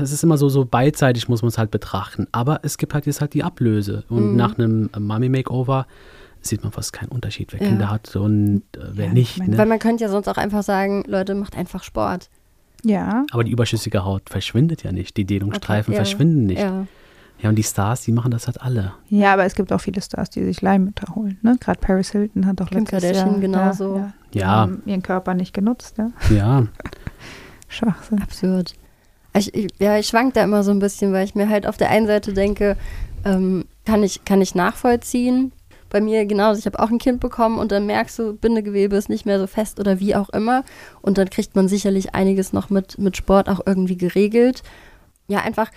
es 0.00 0.12
ist 0.12 0.24
immer 0.24 0.36
so, 0.38 0.48
so 0.48 0.64
beidseitig 0.64 1.28
muss 1.28 1.42
man 1.42 1.48
es 1.48 1.58
halt 1.58 1.70
betrachten. 1.70 2.26
Aber 2.32 2.60
es 2.62 2.78
gibt 2.78 2.94
halt 2.94 3.06
jetzt 3.06 3.20
halt 3.20 3.34
die 3.34 3.44
Ablöse. 3.44 4.04
Und 4.08 4.30
Mhm. 4.32 4.36
nach 4.36 4.58
einem 4.58 4.90
Mummy-Makeover 4.98 5.86
sieht 6.40 6.62
man 6.62 6.72
fast 6.72 6.92
keinen 6.92 7.10
Unterschied, 7.10 7.52
wer 7.52 7.60
Ja. 7.60 7.66
Kinder 7.68 7.90
hat 7.90 8.14
und 8.16 8.62
äh, 8.76 8.80
wer 8.92 9.06
Ja, 9.06 9.12
nicht. 9.12 9.46
Ne? 9.46 9.58
Weil 9.58 9.66
man 9.66 9.78
könnte 9.78 10.04
ja 10.04 10.10
sonst 10.10 10.28
auch 10.28 10.36
einfach 10.38 10.62
sagen, 10.62 11.04
Leute, 11.06 11.34
macht 11.34 11.56
einfach 11.56 11.82
Sport. 11.84 12.30
Ja. 12.84 13.24
Aber 13.30 13.44
die 13.44 13.50
überschüssige 13.50 14.04
Haut 14.04 14.28
verschwindet 14.30 14.82
ja 14.84 14.92
nicht. 14.92 15.16
Die 15.16 15.24
Dehnungsstreifen 15.24 15.92
Okay, 15.92 15.98
ja. 15.98 16.04
verschwinden 16.04 16.46
nicht. 16.46 16.60
Ja. 16.60 16.86
Ja, 17.40 17.50
und 17.50 17.54
die 17.54 17.62
Stars, 17.62 18.02
die 18.02 18.10
machen 18.10 18.32
das 18.32 18.48
halt 18.48 18.60
alle. 18.60 18.94
Ja, 19.08 19.32
aber 19.32 19.44
es 19.44 19.54
gibt 19.54 19.72
auch 19.72 19.80
viele 19.80 20.02
Stars, 20.02 20.28
die 20.30 20.42
sich 20.42 20.60
Leihmütter 20.60 21.14
holen. 21.14 21.38
Ne? 21.42 21.56
Gerade 21.60 21.78
Paris 21.78 22.10
Hilton 22.10 22.46
hat 22.46 22.60
auch 22.60 22.68
Kim 22.68 22.80
letztes 22.80 23.00
Kardashian 23.00 23.30
Jahr, 23.30 23.40
genauso. 23.40 23.96
Ja, 23.96 24.12
ja, 24.32 24.46
haben 24.46 24.82
ihren 24.86 25.02
Körper 25.02 25.34
nicht 25.34 25.54
genutzt. 25.54 25.98
Ja? 25.98 26.10
Ja, 26.34 26.66
Schwachsinn. 27.68 28.20
Absurd. 28.22 28.74
Ich, 29.36 29.54
ich, 29.54 29.68
ja, 29.78 29.98
ich 29.98 30.08
schwank 30.08 30.34
da 30.34 30.42
immer 30.42 30.64
so 30.64 30.72
ein 30.72 30.80
bisschen, 30.80 31.12
weil 31.12 31.24
ich 31.24 31.36
mir 31.36 31.48
halt 31.48 31.66
auf 31.66 31.76
der 31.76 31.90
einen 31.90 32.08
Seite 32.08 32.32
denke, 32.32 32.76
ähm, 33.24 33.66
kann, 33.84 34.02
ich, 34.02 34.24
kann 34.24 34.40
ich 34.40 34.56
nachvollziehen. 34.56 35.52
Bei 35.90 36.00
mir 36.00 36.26
genauso, 36.26 36.58
ich 36.58 36.66
habe 36.66 36.78
auch 36.80 36.90
ein 36.90 36.98
Kind 36.98 37.20
bekommen 37.20 37.58
und 37.58 37.72
dann 37.72 37.86
merkst 37.86 38.18
du, 38.18 38.34
Bindegewebe 38.34 38.96
ist 38.96 39.08
nicht 39.08 39.26
mehr 39.26 39.38
so 39.38 39.46
fest 39.46 39.80
oder 39.80 40.00
wie 40.00 40.14
auch 40.14 40.28
immer. 40.30 40.64
Und 41.02 41.18
dann 41.18 41.30
kriegt 41.30 41.56
man 41.56 41.68
sicherlich 41.68 42.14
einiges 42.14 42.52
noch 42.52 42.70
mit, 42.70 42.98
mit 42.98 43.16
Sport 43.16 43.48
auch 43.48 43.60
irgendwie 43.64 43.96
geregelt. 43.96 44.62
Ja, 45.28 45.38
einfach, 45.40 45.70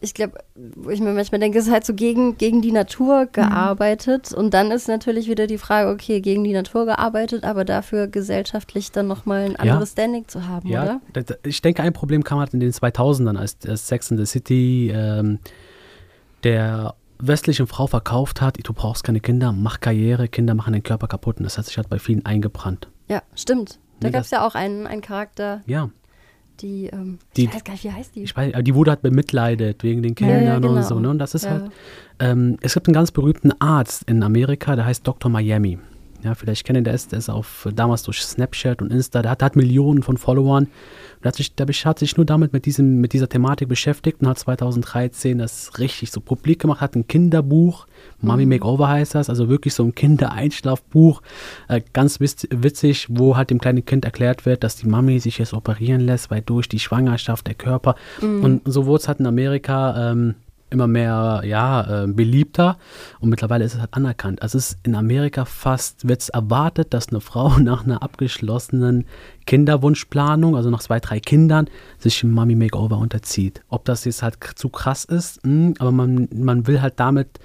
ich 0.00 0.14
glaube, 0.14 0.38
wo 0.76 0.90
ich 0.90 1.00
mir 1.00 1.12
manchmal 1.12 1.40
denke, 1.40 1.58
es 1.58 1.66
ist 1.66 1.72
halt 1.72 1.84
so 1.84 1.92
gegen, 1.92 2.38
gegen 2.38 2.62
die 2.62 2.70
Natur 2.72 3.26
gearbeitet. 3.26 4.32
Und 4.32 4.54
dann 4.54 4.70
ist 4.70 4.86
natürlich 4.88 5.28
wieder 5.28 5.46
die 5.46 5.58
Frage, 5.58 5.90
okay, 5.90 6.20
gegen 6.20 6.44
die 6.44 6.52
Natur 6.52 6.84
gearbeitet, 6.86 7.44
aber 7.44 7.64
dafür 7.64 8.06
gesellschaftlich 8.06 8.92
dann 8.92 9.06
nochmal 9.08 9.44
ein 9.46 9.52
Ja. 9.52 9.72
anderes 9.72 9.92
Standing 9.92 10.28
zu 10.28 10.46
haben, 10.46 10.68
ja. 10.68 10.82
oder? 10.82 11.00
da- 11.12 11.22
da- 11.22 11.34
Ich 11.42 11.60
denke, 11.62 11.82
ein 11.82 11.92
Problem 11.92 12.22
kam 12.22 12.38
halt 12.38 12.54
in 12.54 12.60
den 12.60 12.70
2000ern, 12.72 13.36
als, 13.36 13.56
als 13.66 13.88
Sex 13.88 14.10
in 14.10 14.16
the 14.18 14.24
City 14.26 14.92
ähm, 14.94 15.40
der 16.44 16.94
westlichen 17.20 17.66
Frau 17.66 17.86
verkauft 17.86 18.40
hat, 18.40 18.58
du 18.62 18.72
brauchst 18.72 19.04
keine 19.04 19.20
Kinder, 19.20 19.52
mach 19.52 19.80
Karriere, 19.80 20.28
Kinder 20.28 20.54
machen 20.54 20.72
den 20.72 20.82
Körper 20.82 21.08
kaputt. 21.08 21.38
Und 21.38 21.44
das 21.44 21.58
hat 21.58 21.66
sich 21.66 21.76
halt 21.76 21.88
bei 21.88 21.98
vielen 21.98 22.24
eingebrannt. 22.26 22.88
Ja, 23.08 23.22
stimmt. 23.34 23.78
Da 24.00 24.08
Nee, 24.08 24.12
gab 24.12 24.22
es 24.22 24.30
ja 24.30 24.46
auch 24.46 24.54
einen, 24.54 24.86
einen 24.86 25.02
Charakter, 25.02 25.62
Ja, 25.66 25.90
die, 26.60 26.86
ähm, 26.86 27.18
Die- 27.36 27.44
ich 27.44 27.54
weiß 27.54 27.62
gar 27.64 27.72
nicht, 27.74 27.84
wie 27.84 27.92
heißt 27.92 28.16
die? 28.16 28.22
ich 28.24 28.36
weiß, 28.36 28.52
aber 28.54 28.62
die 28.62 28.74
wurde 28.74 28.90
halt 28.90 29.02
bemitleidet 29.02 29.82
wegen 29.84 30.02
den 30.02 30.14
Ja, 30.18 30.26
ja, 30.28 30.38
Kindern 30.38 30.64
und 30.64 30.74
genau. 30.76 30.86
so. 30.86 30.98
Ne? 31.00 31.08
Und 31.10 31.18
das 31.18 31.34
ist 31.34 31.44
Ja. 31.44 31.50
halt 31.52 31.70
Ähm, 32.20 32.56
es 32.62 32.74
gibt 32.74 32.88
einen 32.88 32.94
ganz 32.94 33.12
berühmten 33.12 33.52
Arzt 33.60 34.02
in 34.10 34.24
Amerika, 34.24 34.74
der 34.74 34.84
heißt 34.86 35.06
Dr. 35.06 35.30
Miami. 35.30 35.78
Ja, 36.24 36.34
vielleicht 36.34 36.64
kennen 36.64 36.82
der 36.82 36.94
ist, 36.94 37.12
der 37.12 37.20
ist 37.20 37.28
auf 37.28 37.68
damals 37.74 38.02
durch 38.02 38.22
Snapchat 38.22 38.82
und 38.82 38.92
Insta, 38.92 39.22
der 39.22 39.30
hat, 39.30 39.40
der 39.40 39.46
hat 39.46 39.56
Millionen 39.56 40.02
von 40.02 40.16
Followern. 40.16 40.66
Der 41.22 41.28
hat, 41.28 41.36
sich, 41.36 41.54
der 41.54 41.66
hat 41.66 41.98
sich 41.98 42.16
nur 42.16 42.26
damit 42.26 42.52
mit, 42.52 42.64
diesem, 42.64 43.00
mit 43.00 43.12
dieser 43.12 43.28
Thematik 43.28 43.68
beschäftigt 43.68 44.20
und 44.20 44.28
hat 44.28 44.38
2013 44.38 45.38
das 45.38 45.78
richtig 45.78 46.10
so 46.10 46.20
publik 46.20 46.60
gemacht, 46.60 46.80
hat 46.80 46.94
ein 46.94 47.06
Kinderbuch, 47.06 47.86
Mommy 48.20 48.46
Makeover 48.46 48.88
heißt 48.88 49.14
das, 49.14 49.28
also 49.28 49.48
wirklich 49.48 49.74
so 49.74 49.84
ein 49.84 49.94
Kindereinschlafbuch, 49.94 51.22
äh, 51.68 51.80
ganz 51.92 52.20
witz, 52.20 52.46
witzig, 52.50 53.06
wo 53.10 53.36
halt 53.36 53.50
dem 53.50 53.60
kleinen 53.60 53.84
Kind 53.84 54.04
erklärt 54.04 54.46
wird, 54.46 54.62
dass 54.62 54.76
die 54.76 54.86
Mami 54.86 55.18
sich 55.18 55.38
jetzt 55.38 55.54
operieren 55.54 56.00
lässt, 56.00 56.30
weil 56.30 56.42
durch 56.42 56.68
die 56.68 56.78
Schwangerschaft 56.78 57.46
der 57.46 57.54
Körper. 57.54 57.96
Und 58.20 58.62
so 58.64 58.86
wurde 58.86 59.02
es 59.02 59.08
halt 59.08 59.20
in 59.20 59.26
Amerika 59.26 60.12
ähm, 60.12 60.34
immer 60.70 60.86
mehr 60.86 61.42
ja, 61.44 62.04
äh, 62.04 62.06
beliebter 62.06 62.78
und 63.20 63.30
mittlerweile 63.30 63.64
ist 63.64 63.74
es 63.74 63.80
halt 63.80 63.94
anerkannt. 63.94 64.42
Also 64.42 64.58
es 64.58 64.72
ist 64.72 64.78
in 64.82 64.94
Amerika 64.94 65.44
fast, 65.44 66.08
wird 66.08 66.20
es 66.20 66.28
erwartet, 66.28 66.94
dass 66.94 67.08
eine 67.08 67.20
Frau 67.20 67.58
nach 67.58 67.84
einer 67.84 68.02
abgeschlossenen 68.02 69.06
Kinderwunschplanung, 69.46 70.56
also 70.56 70.70
nach 70.70 70.80
zwei, 70.80 71.00
drei 71.00 71.20
Kindern, 71.20 71.68
sich 71.98 72.22
ein 72.22 72.32
Mami 72.32 72.54
Makeover 72.54 72.98
unterzieht. 72.98 73.62
Ob 73.68 73.84
das 73.84 74.04
jetzt 74.04 74.22
halt 74.22 74.36
zu 74.54 74.68
krass 74.68 75.04
ist, 75.04 75.44
mh, 75.44 75.74
aber 75.78 75.92
man, 75.92 76.28
man 76.32 76.66
will 76.66 76.82
halt 76.82 76.94
damit 77.00 77.40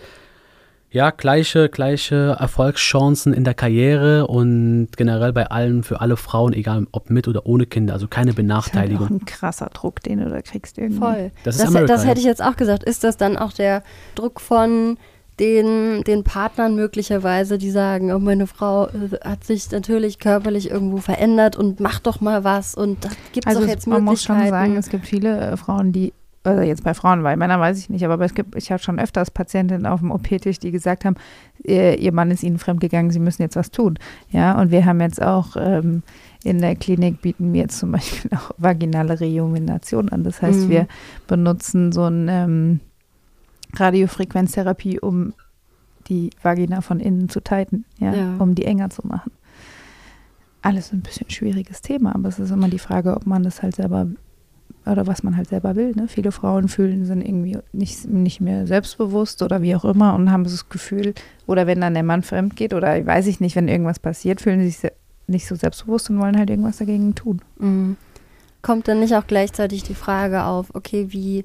ja, 0.94 1.10
gleiche, 1.10 1.70
gleiche 1.70 2.38
Erfolgschancen 2.40 3.34
in 3.34 3.44
der 3.44 3.56
Karriere 3.56 4.28
und 4.28 4.90
generell 4.96 5.34
bei 5.34 5.48
allen, 5.48 5.84
für 5.84 6.00
alle 6.02 6.18
Frauen, 6.18 6.54
egal 6.54 6.86
ob 6.92 7.10
mit 7.10 7.28
oder 7.28 7.46
ohne 7.48 7.66
Kinder, 7.66 7.94
also 7.94 8.08
keine 8.08 8.28
Das 8.28 8.34
ist 8.34 8.38
halt 8.38 8.44
auch 8.44 8.44
Benachteiligung. 8.44 9.08
ein 9.10 9.26
krasser 9.26 9.70
Druck, 9.74 10.02
den 10.04 10.20
du 10.20 10.30
da 10.30 10.42
kriegst 10.42 10.78
irgendwie. 10.78 11.00
Voll. 11.00 11.32
Das 11.44 11.58
Das, 11.58 11.64
ist 11.66 11.76
Amerika, 11.76 11.94
das 11.94 12.06
hätte 12.06 12.20
ich 12.20 12.26
jetzt 12.26 12.44
auch 12.44 12.56
gesagt. 12.56 12.84
Ist 12.84 13.04
das 13.04 13.18
dann 13.18 13.38
auch 13.38 13.52
der 13.54 13.82
Druck 14.16 14.40
von 14.40 14.98
den, 15.40 16.04
den 16.04 16.24
Partnern 16.24 16.76
möglicherweise, 16.76 17.58
die 17.58 17.72
sagen, 17.72 18.12
oh, 18.14 18.20
meine 18.20 18.46
Frau 18.46 18.86
äh, 18.90 19.18
hat 19.24 19.44
sich 19.44 19.72
natürlich 19.72 20.20
körperlich 20.20 20.70
irgendwo 20.70 20.98
verändert 20.98 21.56
und 21.56 21.80
macht 21.80 22.06
doch 22.06 22.22
mal 22.22 22.44
was 22.44 22.76
und 22.76 23.04
da 23.04 23.10
gibt 23.32 23.48
es 23.48 23.56
Also 23.56 23.62
doch 23.62 23.68
jetzt 23.68 23.88
man 23.88 24.04
muss 24.04 24.24
schon 24.24 24.36
Möglichkeiten. 24.36 24.64
sagen, 24.68 24.78
es 24.78 24.90
gibt 24.90 25.08
viele 25.08 25.40
äh, 25.54 25.58
Frauen, 25.58 25.92
die, 25.92 26.14
also 26.44 26.62
jetzt 26.62 26.84
bei 26.84 26.94
Frauen, 26.94 27.24
weil 27.24 27.38
Männer 27.38 27.60
weiß 27.60 27.78
ich 27.80 27.90
nicht, 27.90 28.04
aber 28.06 28.24
es 28.26 28.34
gibt, 28.34 28.56
ich 28.56 28.72
habe 28.72 28.82
schon 28.84 29.00
öfters 29.00 29.32
Patientinnen 29.32 29.86
auf 29.86 30.02
dem 30.02 30.12
OP-Tisch, 30.12 30.60
die 30.60 30.72
gesagt 30.72 31.06
haben, 31.06 31.16
ihr, 31.64 32.12
Mann 32.12 32.32
ist 32.32 32.44
ihnen 32.44 32.60
fremdgegangen, 32.60 33.12
sie 33.12 33.20
müssen 33.20 33.42
jetzt 33.42 33.56
was 33.56 33.72
tun. 33.72 33.98
Ja, 34.32 34.60
und 34.60 34.72
wir 34.72 34.86
haben 34.86 35.00
jetzt 35.02 35.22
auch 35.22 35.56
ähm, 35.58 36.04
in 36.44 36.60
der 36.60 36.76
Klinik 36.76 37.22
bieten 37.22 37.54
wir 37.54 37.62
jetzt 37.62 37.80
zum 37.80 37.92
Beispiel 37.94 38.32
auch 38.36 38.52
vaginale 38.58 39.20
Rejuvenation 39.20 40.10
an. 40.10 40.24
Das 40.24 40.42
heißt, 40.42 40.66
Mhm. 40.66 40.70
wir 40.70 40.88
benutzen 41.28 41.92
so 41.94 42.04
ein 42.06 42.28
ähm, 42.30 42.80
Radiofrequenztherapie, 43.76 45.00
um 45.00 45.34
die 46.08 46.30
Vagina 46.42 46.82
von 46.82 47.00
innen 47.00 47.30
zu 47.30 47.40
tighten, 47.42 47.86
ja, 48.00 48.14
Ja. 48.14 48.36
um 48.40 48.56
die 48.56 48.66
enger 48.66 48.90
zu 48.90 49.06
machen. 49.08 49.32
Alles 50.62 50.94
ein 50.94 51.02
bisschen 51.02 51.30
schwieriges 51.30 51.82
Thema, 51.82 52.16
aber 52.16 52.30
es 52.30 52.40
ist 52.40 52.52
immer 52.52 52.70
die 52.70 52.80
Frage, 52.80 53.16
ob 53.16 53.26
man 53.26 53.44
das 53.44 53.62
halt 53.62 53.76
selber 53.76 54.08
oder 54.86 55.08
was 55.08 55.24
man 55.24 55.38
halt 55.38 55.50
selber 55.50 55.76
will. 55.76 55.94
Ne? 55.96 56.08
Viele 56.08 56.32
Frauen 56.32 56.68
fühlen, 56.68 57.06
sind 57.06 57.22
irgendwie 57.22 57.58
nicht, 57.72 58.06
nicht 58.06 58.42
mehr 58.42 58.68
selbstbewusst 58.68 59.42
oder 59.42 59.62
wie 59.62 59.76
auch 59.76 59.86
immer 59.86 60.14
und 60.16 60.32
haben 60.32 60.44
das 60.44 60.70
Gefühl, 60.70 61.14
oder 61.48 61.68
wenn 61.68 61.82
dann 61.82 61.94
der 61.94 62.04
Mann 62.04 62.24
fremd 62.24 62.56
geht 62.56 62.74
oder 62.74 63.06
weiß 63.06 63.28
ich 63.28 63.40
nicht, 63.40 63.56
wenn 63.56 63.68
irgendwas 63.68 64.00
passiert, 64.00 64.42
fühlen 64.42 64.62
sie 64.62 64.70
sich 64.70 64.92
nicht 65.28 65.48
so 65.48 65.56
selbstbewusst 65.56 66.10
und 66.10 66.20
wollen 66.20 66.38
halt 66.38 66.50
irgendwas 66.50 66.78
dagegen 66.78 67.16
tun. 67.16 67.42
Mhm. 67.60 67.98
Kommt 68.62 68.88
dann 68.88 69.00
nicht 69.00 69.16
auch 69.16 69.28
gleichzeitig 69.28 69.84
die 69.84 69.96
Frage 69.96 70.44
auf, 70.46 70.74
okay, 70.74 71.08
wie 71.10 71.44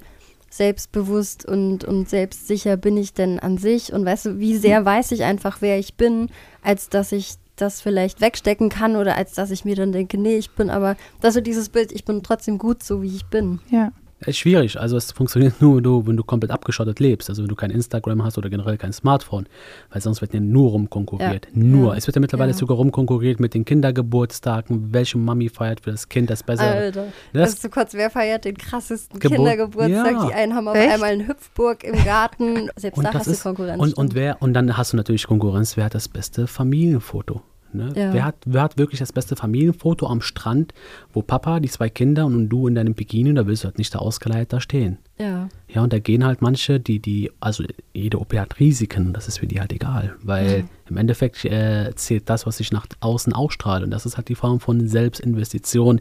selbstbewusst 0.50 1.44
und, 1.44 1.84
und 1.84 2.08
selbstsicher 2.08 2.76
bin 2.76 2.96
ich 2.96 3.12
denn 3.12 3.38
an 3.38 3.58
sich? 3.58 3.92
Und 3.92 4.04
weißt 4.04 4.26
du, 4.26 4.38
wie 4.38 4.56
sehr 4.56 4.84
weiß 4.84 5.12
ich 5.12 5.24
einfach, 5.24 5.58
wer 5.60 5.78
ich 5.78 5.94
bin, 5.94 6.30
als 6.62 6.88
dass 6.88 7.12
ich 7.12 7.34
das 7.60 7.80
vielleicht 7.80 8.20
wegstecken 8.20 8.68
kann 8.68 8.96
oder 8.96 9.16
als 9.16 9.34
dass 9.34 9.50
ich 9.50 9.64
mir 9.64 9.76
dann 9.76 9.92
denke, 9.92 10.18
nee, 10.18 10.36
ich 10.36 10.50
bin 10.50 10.70
aber, 10.70 10.96
das 11.20 11.36
ist 11.36 11.46
dieses 11.46 11.68
Bild, 11.68 11.92
ich 11.92 12.04
bin 12.04 12.22
trotzdem 12.22 12.58
gut 12.58 12.82
so, 12.82 13.02
wie 13.02 13.14
ich 13.14 13.26
bin. 13.26 13.60
Ja. 13.70 13.92
Es 14.20 14.28
ist 14.28 14.38
schwierig. 14.38 14.80
Also 14.80 14.96
es 14.96 15.12
funktioniert 15.12 15.54
nur, 15.62 15.76
wenn 15.76 15.82
du, 15.84 16.06
wenn 16.06 16.16
du 16.16 16.24
komplett 16.24 16.50
abgeschottet 16.50 16.98
lebst. 16.98 17.28
Also 17.30 17.42
wenn 17.42 17.48
du 17.48 17.54
kein 17.54 17.70
Instagram 17.70 18.24
hast 18.24 18.36
oder 18.36 18.50
generell 18.50 18.76
kein 18.76 18.92
Smartphone. 18.92 19.46
Weil 19.90 20.00
sonst 20.00 20.20
wird 20.20 20.34
ja 20.34 20.40
nur 20.40 20.70
rumkonkurriert. 20.72 21.46
Ja. 21.46 21.50
Nur. 21.54 21.92
Ja. 21.92 21.98
Es 21.98 22.06
wird 22.08 22.16
ja 22.16 22.20
mittlerweile 22.20 22.50
Ja. 22.50 22.56
sogar 22.56 22.76
rumkonkurriert 22.78 23.38
mit 23.38 23.54
den 23.54 23.64
Kindergeburtstagen, 23.64 24.92
welche 24.92 25.18
Mami 25.18 25.48
feiert 25.48 25.80
für 25.82 25.92
das 25.92 26.08
Kind 26.08 26.30
das 26.30 26.42
besser. 26.42 26.64
Alter, 26.64 27.06
Das- 27.32 27.50
ist 27.54 27.62
so 27.62 27.68
kurz, 27.68 27.94
wer 27.94 28.10
feiert 28.10 28.44
den 28.44 28.56
krassesten 28.56 29.20
Geburt- 29.20 29.36
Kindergeburtstag? 29.36 30.12
Ja. 30.12 30.26
Die 30.26 30.34
einen 30.34 30.54
haben 30.54 30.66
auf 30.68 30.74
Echt? 30.76 30.94
einmal 30.94 31.10
eine 31.10 31.28
Hüpfburg 31.28 31.84
im 31.84 32.04
Garten. 32.04 32.70
Selbst 32.76 32.98
und 32.98 33.04
da 33.04 33.10
das 33.12 33.20
hast 33.20 33.26
du 33.28 33.32
ist 33.32 33.42
Konkurrenz. 33.44 33.80
und, 33.80 33.94
und 33.94 34.14
wer 34.14 34.42
und 34.42 34.52
dann 34.54 34.76
hast 34.76 34.92
du 34.92 34.96
natürlich 34.96 35.26
Konkurrenz. 35.26 35.76
Wer 35.76 35.84
hat 35.84 35.94
das 35.94 36.08
beste 36.08 36.46
Familienfoto? 36.46 37.40
Ne? 37.72 37.92
Ja. 37.94 38.12
Wer, 38.12 38.24
hat, 38.24 38.36
wer 38.46 38.62
hat 38.62 38.78
wirklich 38.78 39.00
das 39.00 39.12
beste 39.12 39.36
Familienfoto 39.36 40.06
am 40.06 40.20
Strand, 40.20 40.72
wo 41.12 41.22
Papa, 41.22 41.60
die 41.60 41.68
zwei 41.68 41.88
Kinder 41.88 42.26
und 42.26 42.48
du 42.48 42.66
in 42.66 42.74
deinem 42.74 42.94
Bikini, 42.94 43.34
da 43.34 43.46
willst 43.46 43.64
du 43.64 43.66
halt 43.66 43.78
nicht 43.78 43.94
da 43.94 43.98
ausgeleitet 43.98 44.52
da 44.52 44.60
stehen. 44.60 44.98
ja. 45.18 45.48
Ja, 45.70 45.82
und 45.82 45.92
da 45.92 45.98
gehen 45.98 46.24
halt 46.24 46.40
manche, 46.40 46.80
die, 46.80 46.98
die, 46.98 47.30
also 47.40 47.62
jede 47.92 48.18
OP 48.18 48.32
hat 48.34 48.58
Risiken, 48.58 49.12
das 49.12 49.28
ist 49.28 49.38
für 49.38 49.46
die 49.46 49.60
halt 49.60 49.70
egal, 49.70 50.16
weil 50.22 50.64
im 50.88 50.96
Endeffekt 50.96 51.44
äh, 51.44 51.92
zählt 51.94 52.30
das, 52.30 52.46
was 52.46 52.56
sich 52.56 52.72
nach 52.72 52.86
außen 53.00 53.34
ausstrahlt 53.34 53.84
und 53.84 53.90
das 53.90 54.06
ist 54.06 54.16
halt 54.16 54.30
die 54.30 54.34
Form 54.34 54.60
von 54.60 54.88
Selbstinvestition, 54.88 56.00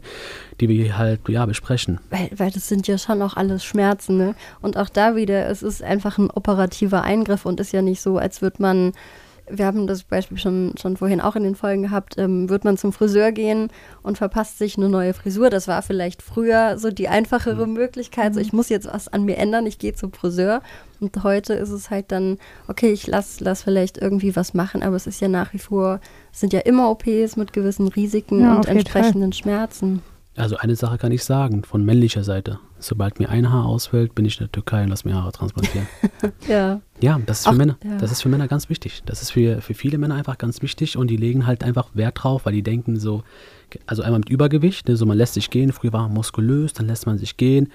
die 0.60 0.70
wir 0.70 0.96
halt, 0.96 1.20
ja, 1.28 1.44
besprechen. 1.44 2.00
Weil, 2.08 2.30
weil 2.34 2.50
das 2.50 2.66
sind 2.66 2.88
ja 2.88 2.96
schon 2.96 3.20
auch 3.20 3.36
alles 3.36 3.62
Schmerzen, 3.62 4.16
ne? 4.16 4.34
Und 4.62 4.78
auch 4.78 4.88
da 4.88 5.16
wieder, 5.16 5.46
es 5.50 5.62
ist 5.62 5.82
einfach 5.82 6.16
ein 6.16 6.30
operativer 6.30 7.02
Eingriff 7.02 7.44
und 7.44 7.60
ist 7.60 7.72
ja 7.72 7.82
nicht 7.82 8.00
so, 8.00 8.16
als 8.16 8.40
würde 8.40 8.62
man, 8.62 8.92
wir 9.50 9.66
haben 9.66 9.86
das 9.86 10.04
Beispiel 10.04 10.38
schon, 10.38 10.74
schon 10.80 10.96
vorhin 10.96 11.20
auch 11.20 11.36
in 11.36 11.42
den 11.42 11.54
Folgen 11.54 11.82
gehabt, 11.82 12.16
ähm, 12.18 12.48
wird 12.48 12.64
man 12.64 12.76
zum 12.76 12.92
Friseur 12.92 13.32
gehen 13.32 13.68
und 14.02 14.18
verpasst 14.18 14.58
sich 14.58 14.76
eine 14.76 14.88
neue 14.88 15.14
Frisur. 15.14 15.50
Das 15.50 15.68
war 15.68 15.82
vielleicht 15.82 16.22
früher 16.22 16.78
so 16.78 16.90
die 16.90 17.08
einfachere 17.08 17.66
Möglichkeit. 17.66 18.34
So, 18.34 18.40
ich 18.40 18.52
muss 18.52 18.68
jetzt 18.68 18.86
was 18.92 19.08
an 19.08 19.24
mir 19.24 19.36
ändern, 19.36 19.66
ich 19.66 19.78
gehe 19.78 19.94
zum 19.94 20.12
Friseur. 20.12 20.62
Und 21.00 21.22
heute 21.22 21.54
ist 21.54 21.70
es 21.70 21.90
halt 21.90 22.10
dann, 22.10 22.38
okay, 22.66 22.90
ich 22.90 23.06
lass, 23.06 23.40
lass 23.40 23.62
vielleicht 23.62 23.98
irgendwie 23.98 24.34
was 24.34 24.54
machen, 24.54 24.82
aber 24.82 24.96
es 24.96 25.06
ist 25.06 25.20
ja 25.20 25.28
nach 25.28 25.52
wie 25.52 25.58
vor, 25.58 26.00
es 26.32 26.40
sind 26.40 26.52
ja 26.52 26.60
immer 26.60 26.90
OPs 26.90 27.36
mit 27.36 27.52
gewissen 27.52 27.88
Risiken 27.88 28.40
Ja, 28.40 28.56
und 28.56 28.66
entsprechenden 28.66 29.32
Schmerzen. 29.32 30.02
Also 30.38 30.56
eine 30.56 30.76
Sache 30.76 30.98
kann 30.98 31.10
ich 31.12 31.24
sagen, 31.24 31.64
von 31.64 31.84
männlicher 31.84 32.22
Seite. 32.22 32.60
Sobald 32.78 33.18
mir 33.18 33.28
ein 33.28 33.50
Haar 33.52 33.66
ausfällt, 33.66 34.14
bin 34.14 34.24
ich 34.24 34.38
in 34.38 34.44
der 34.46 34.52
Türkei 34.52 34.84
und 34.84 34.88
lass 34.88 35.04
mir 35.04 35.14
Haare 35.14 35.32
transplantieren. 35.32 35.86
Ja. 36.48 36.80
Ja, 37.00 37.20
das 37.26 37.40
ist 37.40 37.44
für 37.44 37.50
Auch- 37.50 37.54
Männer. 37.56 37.76
ja. 37.84 37.98
Das 37.98 38.10
ist 38.12 38.22
für 38.22 38.28
Männer 38.28 38.48
ganz 38.48 38.68
wichtig. 38.68 39.02
Das 39.06 39.20
ist 39.22 39.30
für, 39.32 39.60
für 39.60 39.74
viele 39.74 39.98
Männer 39.98 40.14
einfach 40.14 40.38
ganz 40.38 40.62
wichtig 40.62 40.96
und 40.96 41.08
die 41.08 41.16
legen 41.16 41.46
halt 41.46 41.62
einfach 41.64 41.90
Wert 41.94 42.22
drauf, 42.22 42.46
weil 42.46 42.52
die 42.52 42.62
denken 42.62 42.98
so, 42.98 43.22
also 43.86 44.02
einmal 44.02 44.20
mit 44.20 44.28
Übergewicht, 44.30 44.88
ne, 44.88 44.96
so 44.96 45.06
man 45.06 45.16
lässt 45.18 45.34
sich 45.34 45.50
gehen, 45.50 45.72
früher 45.72 45.92
war 45.92 46.02
man 46.02 46.14
muskulös, 46.14 46.72
dann 46.72 46.86
lässt 46.86 47.06
man 47.06 47.18
sich 47.18 47.36
gehen 47.36 47.70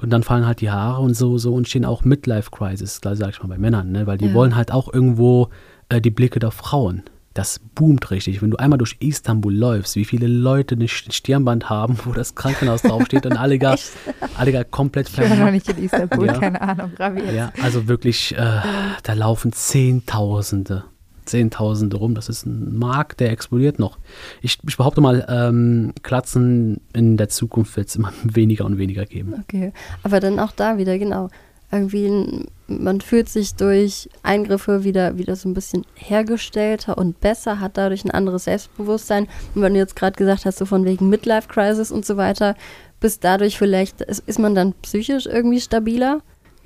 und 0.00 0.10
dann 0.10 0.22
fallen 0.22 0.46
halt 0.46 0.60
die 0.60 0.70
Haare 0.70 1.00
und 1.02 1.14
so, 1.14 1.38
so 1.38 1.56
entstehen 1.56 1.84
auch 1.84 2.04
Midlife 2.04 2.50
Crisis, 2.50 3.00
klar 3.00 3.16
sag 3.16 3.30
ich 3.30 3.42
mal 3.42 3.48
bei 3.48 3.58
Männern, 3.58 3.92
ne, 3.92 4.06
weil 4.06 4.18
die 4.18 4.26
Ja. 4.26 4.34
wollen 4.34 4.56
halt 4.56 4.72
auch 4.72 4.92
irgendwo 4.92 5.48
äh, 5.88 6.00
die 6.00 6.10
Blicke 6.10 6.38
der 6.40 6.50
Frauen. 6.50 7.02
Das 7.34 7.60
boomt 7.74 8.10
richtig. 8.10 8.42
Wenn 8.42 8.50
du 8.50 8.56
einmal 8.58 8.78
durch 8.78 8.96
Istanbul 9.00 9.54
läufst, 9.54 9.96
wie 9.96 10.04
viele 10.04 10.26
Leute 10.26 10.74
ein 10.74 10.86
Stirnband 10.88 11.70
haben, 11.70 11.98
wo 12.04 12.12
das 12.12 12.34
Krankenhaus 12.34 12.82
draufsteht 12.82 13.24
und 13.26 13.36
alle 13.36 13.58
gar, 13.58 13.78
alle 14.36 14.52
gar 14.52 14.64
komplett 14.64 15.08
Ich 15.08 15.18
war 15.18 15.34
noch 15.36 15.50
nicht 15.50 15.68
in 15.68 15.78
Istanbul, 15.84 16.26
Ja. 16.26 16.38
keine 16.38 16.60
Ahnung, 16.60 16.90
Ravi 16.98 17.20
jetzt. 17.20 17.34
Ja, 17.34 17.52
also 17.62 17.88
wirklich, 17.88 18.36
äh, 18.36 18.60
da 19.02 19.12
laufen 19.14 19.52
Zehntausende, 19.52 20.84
Zehntausende 21.24 21.96
rum. 21.96 22.14
Das 22.14 22.28
ist 22.28 22.44
ein 22.46 22.76
Markt, 22.78 23.20
der 23.20 23.30
explodiert 23.30 23.78
noch. 23.78 23.98
Ich, 24.42 24.58
ich 24.66 24.76
behaupte 24.76 25.00
mal, 25.00 25.24
ähm, 25.28 25.92
Klatzen 26.02 26.80
in 26.92 27.16
der 27.16 27.28
Zukunft 27.28 27.76
wird 27.76 27.88
es 27.88 27.96
immer 27.96 28.12
weniger 28.24 28.64
und 28.64 28.78
weniger 28.78 29.06
geben. 29.06 29.34
Okay, 29.42 29.72
aber 30.02 30.20
dann 30.20 30.38
auch 30.38 30.52
da 30.52 30.76
wieder, 30.78 30.98
genau. 30.98 31.30
Irgendwie, 31.72 32.46
man 32.66 33.00
fühlt 33.00 33.28
sich 33.28 33.54
durch 33.54 34.08
Eingriffe 34.22 34.84
wieder, 34.84 35.18
wieder 35.18 35.36
so 35.36 35.48
ein 35.48 35.54
bisschen 35.54 35.84
hergestellter 35.94 36.98
und 36.98 37.20
besser, 37.20 37.60
hat 37.60 37.78
dadurch 37.78 38.04
ein 38.04 38.10
anderes 38.10 38.44
Selbstbewusstsein. 38.44 39.26
Und 39.54 39.62
wenn 39.62 39.72
du 39.72 39.80
jetzt 39.80 39.96
gerade 39.96 40.16
gesagt 40.16 40.44
hast, 40.44 40.58
so 40.58 40.66
von 40.66 40.84
wegen 40.84 41.08
Midlife-Crisis 41.08 41.90
und 41.90 42.04
so 42.04 42.16
weiter, 42.16 42.54
bis 43.00 43.20
dadurch 43.20 43.58
vielleicht, 43.58 44.02
ist, 44.02 44.20
ist 44.28 44.38
man 44.38 44.54
dann 44.54 44.74
psychisch 44.82 45.26
irgendwie 45.26 45.60
stabiler? 45.60 46.20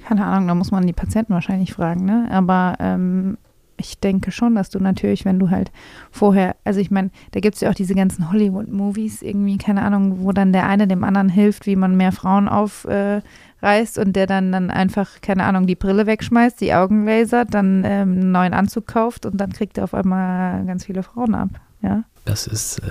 Keine 0.04 0.24
Ahnung, 0.24 0.48
da 0.48 0.54
muss 0.54 0.70
man 0.70 0.86
die 0.86 0.92
Patienten 0.92 1.32
wahrscheinlich 1.32 1.72
fragen, 1.72 2.04
ne? 2.04 2.28
Aber 2.30 2.76
ähm, 2.80 3.38
ich 3.78 3.98
denke 4.00 4.30
schon, 4.30 4.54
dass 4.54 4.70
du 4.70 4.78
natürlich, 4.78 5.24
wenn 5.24 5.38
du 5.38 5.50
halt 5.50 5.70
vorher, 6.10 6.56
also 6.64 6.80
ich 6.80 6.90
meine, 6.90 7.10
da 7.32 7.40
gibt 7.40 7.56
es 7.56 7.60
ja 7.60 7.70
auch 7.70 7.74
diese 7.74 7.94
ganzen 7.94 8.30
Hollywood-Movies, 8.30 9.22
irgendwie, 9.22 9.58
keine 9.58 9.82
Ahnung, 9.82 10.22
wo 10.22 10.32
dann 10.32 10.52
der 10.52 10.66
eine 10.66 10.86
dem 10.86 11.04
anderen 11.04 11.28
hilft, 11.28 11.66
wie 11.66 11.76
man 11.76 11.96
mehr 11.96 12.12
Frauen 12.12 12.48
aufreißt 12.48 12.86
äh, 12.86 13.22
reißt 13.62 13.98
und 13.98 14.14
der 14.14 14.26
dann, 14.26 14.52
dann 14.52 14.70
einfach, 14.70 15.20
keine 15.22 15.44
Ahnung, 15.44 15.66
die 15.66 15.74
Brille 15.76 16.06
wegschmeißt, 16.06 16.60
die 16.60 16.74
Augen 16.74 17.06
lasert, 17.06 17.54
dann 17.54 17.82
ähm, 17.84 18.12
einen 18.12 18.32
neuen 18.32 18.54
Anzug 18.54 18.86
kauft 18.86 19.26
und 19.26 19.36
dann 19.38 19.52
kriegt 19.52 19.78
er 19.78 19.84
auf 19.84 19.94
einmal 19.94 20.64
ganz 20.66 20.84
viele 20.84 21.02
Frauen 21.02 21.34
ab, 21.34 21.48
ja? 21.82 22.04
Das 22.24 22.46
ist, 22.46 22.80
äh, 22.80 22.82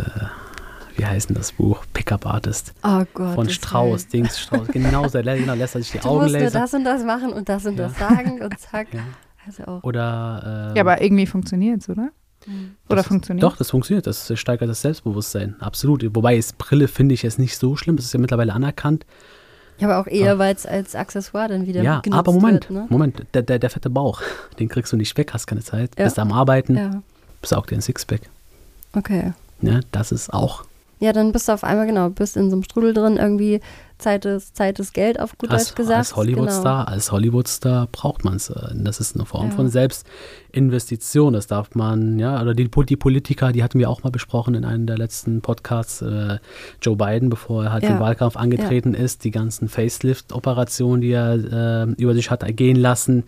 wie 0.97 1.05
heißt 1.05 1.29
denn 1.29 1.35
das 1.35 1.51
Buch? 1.51 1.83
Pickup 1.93 2.25
Artist. 2.25 2.73
Oh 2.83 3.03
Gott. 3.13 3.35
Von 3.35 3.49
Strauß, 3.49 4.03
Willen. 4.13 4.23
Dings, 4.23 4.39
Strauß. 4.39 4.67
Genau, 4.69 5.07
so, 5.07 5.21
genau, 5.21 5.53
lässt 5.53 5.75
er 5.75 5.81
sich 5.81 5.91
die 5.91 5.99
Du 6.01 6.07
Augen 6.09 6.21
musst 6.23 6.33
nur 6.33 6.43
lasern. 6.43 6.61
das 6.61 6.73
und 6.73 6.83
das 6.85 7.03
machen 7.03 7.33
und 7.33 7.49
das 7.49 7.65
und 7.65 7.77
Ja. 7.77 7.87
das 7.87 7.99
sagen 7.99 8.41
und 8.41 8.57
zack. 8.59 8.87
Ja. 8.93 9.01
Also 9.45 9.63
auch. 9.65 9.83
Oder, 9.83 10.69
ähm, 10.71 10.75
Ja, 10.77 10.81
aber 10.83 11.01
irgendwie 11.01 11.25
funktioniert 11.27 11.81
es, 11.81 11.89
oder? 11.89 12.09
Mhm. 12.47 12.75
Oder 12.87 12.97
das 12.97 13.07
funktioniert 13.07 13.43
doch, 13.43 13.57
das 13.57 13.69
funktioniert. 13.71 14.07
Das 14.07 14.31
steigert 14.39 14.69
das 14.69 14.81
Selbstbewusstsein. 14.81 15.55
Absolut. 15.59 16.03
Wobei 16.15 16.37
es 16.37 16.53
Brille 16.53 16.87
finde 16.87 17.13
ich 17.13 17.23
jetzt 17.23 17.39
nicht 17.39 17.57
so 17.57 17.75
schlimm. 17.75 17.97
Das 17.97 18.05
ist 18.05 18.13
ja 18.13 18.19
mittlerweile 18.19 18.53
anerkannt. 18.53 19.05
Ja, 19.77 19.87
aber 19.89 19.99
auch 19.99 20.07
eher, 20.07 20.39
weil 20.39 20.55
es 20.55 20.65
als 20.65 20.95
Accessoire 20.95 21.49
dann 21.49 21.67
wieder 21.67 21.83
ja, 21.83 21.99
genutzt 21.99 22.19
aber 22.19 22.31
Moment, 22.31 22.69
wird. 22.69 22.71
Ne? 22.71 22.85
Moment. 22.89 23.25
Der, 23.33 23.41
der, 23.41 23.59
der 23.59 23.69
fette 23.69 23.89
Bauch, 23.89 24.21
den 24.59 24.69
kriegst 24.69 24.93
du 24.93 24.97
nicht 24.97 25.17
weg, 25.17 25.33
hast 25.33 25.47
keine 25.47 25.61
Zeit. 25.61 25.91
Ja. 25.97 26.05
Bist 26.05 26.17
am 26.19 26.31
Arbeiten, 26.31 26.77
Ja, 26.77 27.01
besaug 27.41 27.67
dir 27.67 27.75
ein 27.75 27.81
Sixpack. 27.81 28.21
okay. 28.95 29.33
Ja, 29.61 29.79
das 29.91 30.11
ist 30.11 30.33
auch. 30.33 30.65
Ja, 30.99 31.11
dann 31.11 31.31
bist 31.33 31.47
du 31.49 31.51
auf 31.53 31.63
einmal, 31.63 31.85
genau, 31.87 32.09
bist 32.09 32.37
in 32.37 32.49
so 32.49 32.55
einem 32.55 32.63
Strudel 32.63 32.93
drin, 32.93 33.17
irgendwie 33.17 33.59
Zeit 33.97 34.25
ist, 34.25 34.55
Zeit 34.55 34.79
ist 34.79 34.93
Geld, 34.93 35.19
auf 35.19 35.37
gut 35.37 35.51
Als, 35.51 35.67
Deutsch 35.67 35.75
gesagt. 35.75 35.97
als 35.97 36.15
Hollywood-Star, 36.15 36.87
als 36.87 37.11
Hollywood-Star 37.11 37.87
braucht 37.91 38.23
man 38.25 38.35
es. 38.37 38.51
Das 38.73 38.99
ist 38.99 39.15
eine 39.15 39.25
Form 39.25 39.49
Ja. 39.49 39.55
von 39.55 39.69
Selbstinvestition. 39.69 41.33
Das 41.33 41.47
darf 41.47 41.75
man, 41.75 42.19
ja, 42.19 42.41
oder 42.41 42.53
die, 42.53 42.69
die 42.69 42.95
Politiker, 42.97 43.51
die 43.51 43.63
hatten 43.63 43.79
wir 43.79 43.89
auch 43.89 44.03
mal 44.03 44.09
besprochen 44.09 44.55
in 44.55 44.65
einem 44.65 44.85
der 44.85 44.97
letzten 44.97 45.41
Podcasts. 45.41 46.01
Äh, 46.01 46.39
Joe 46.81 46.95
Biden, 46.95 47.29
bevor 47.29 47.65
er 47.65 47.71
halt 47.73 47.83
Ja. 47.83 47.89
den 47.93 47.99
Wahlkampf 47.99 48.35
angetreten 48.37 48.93
ist, 48.93 49.23
die 49.23 49.31
ganzen 49.31 49.69
Facelift-Operationen, 49.69 51.01
die 51.01 51.11
er 51.11 51.85
äh, 51.87 51.91
über 51.97 52.13
sich 52.13 52.31
hat 52.31 52.43
ergehen 52.43 52.77
lassen. 52.77 53.23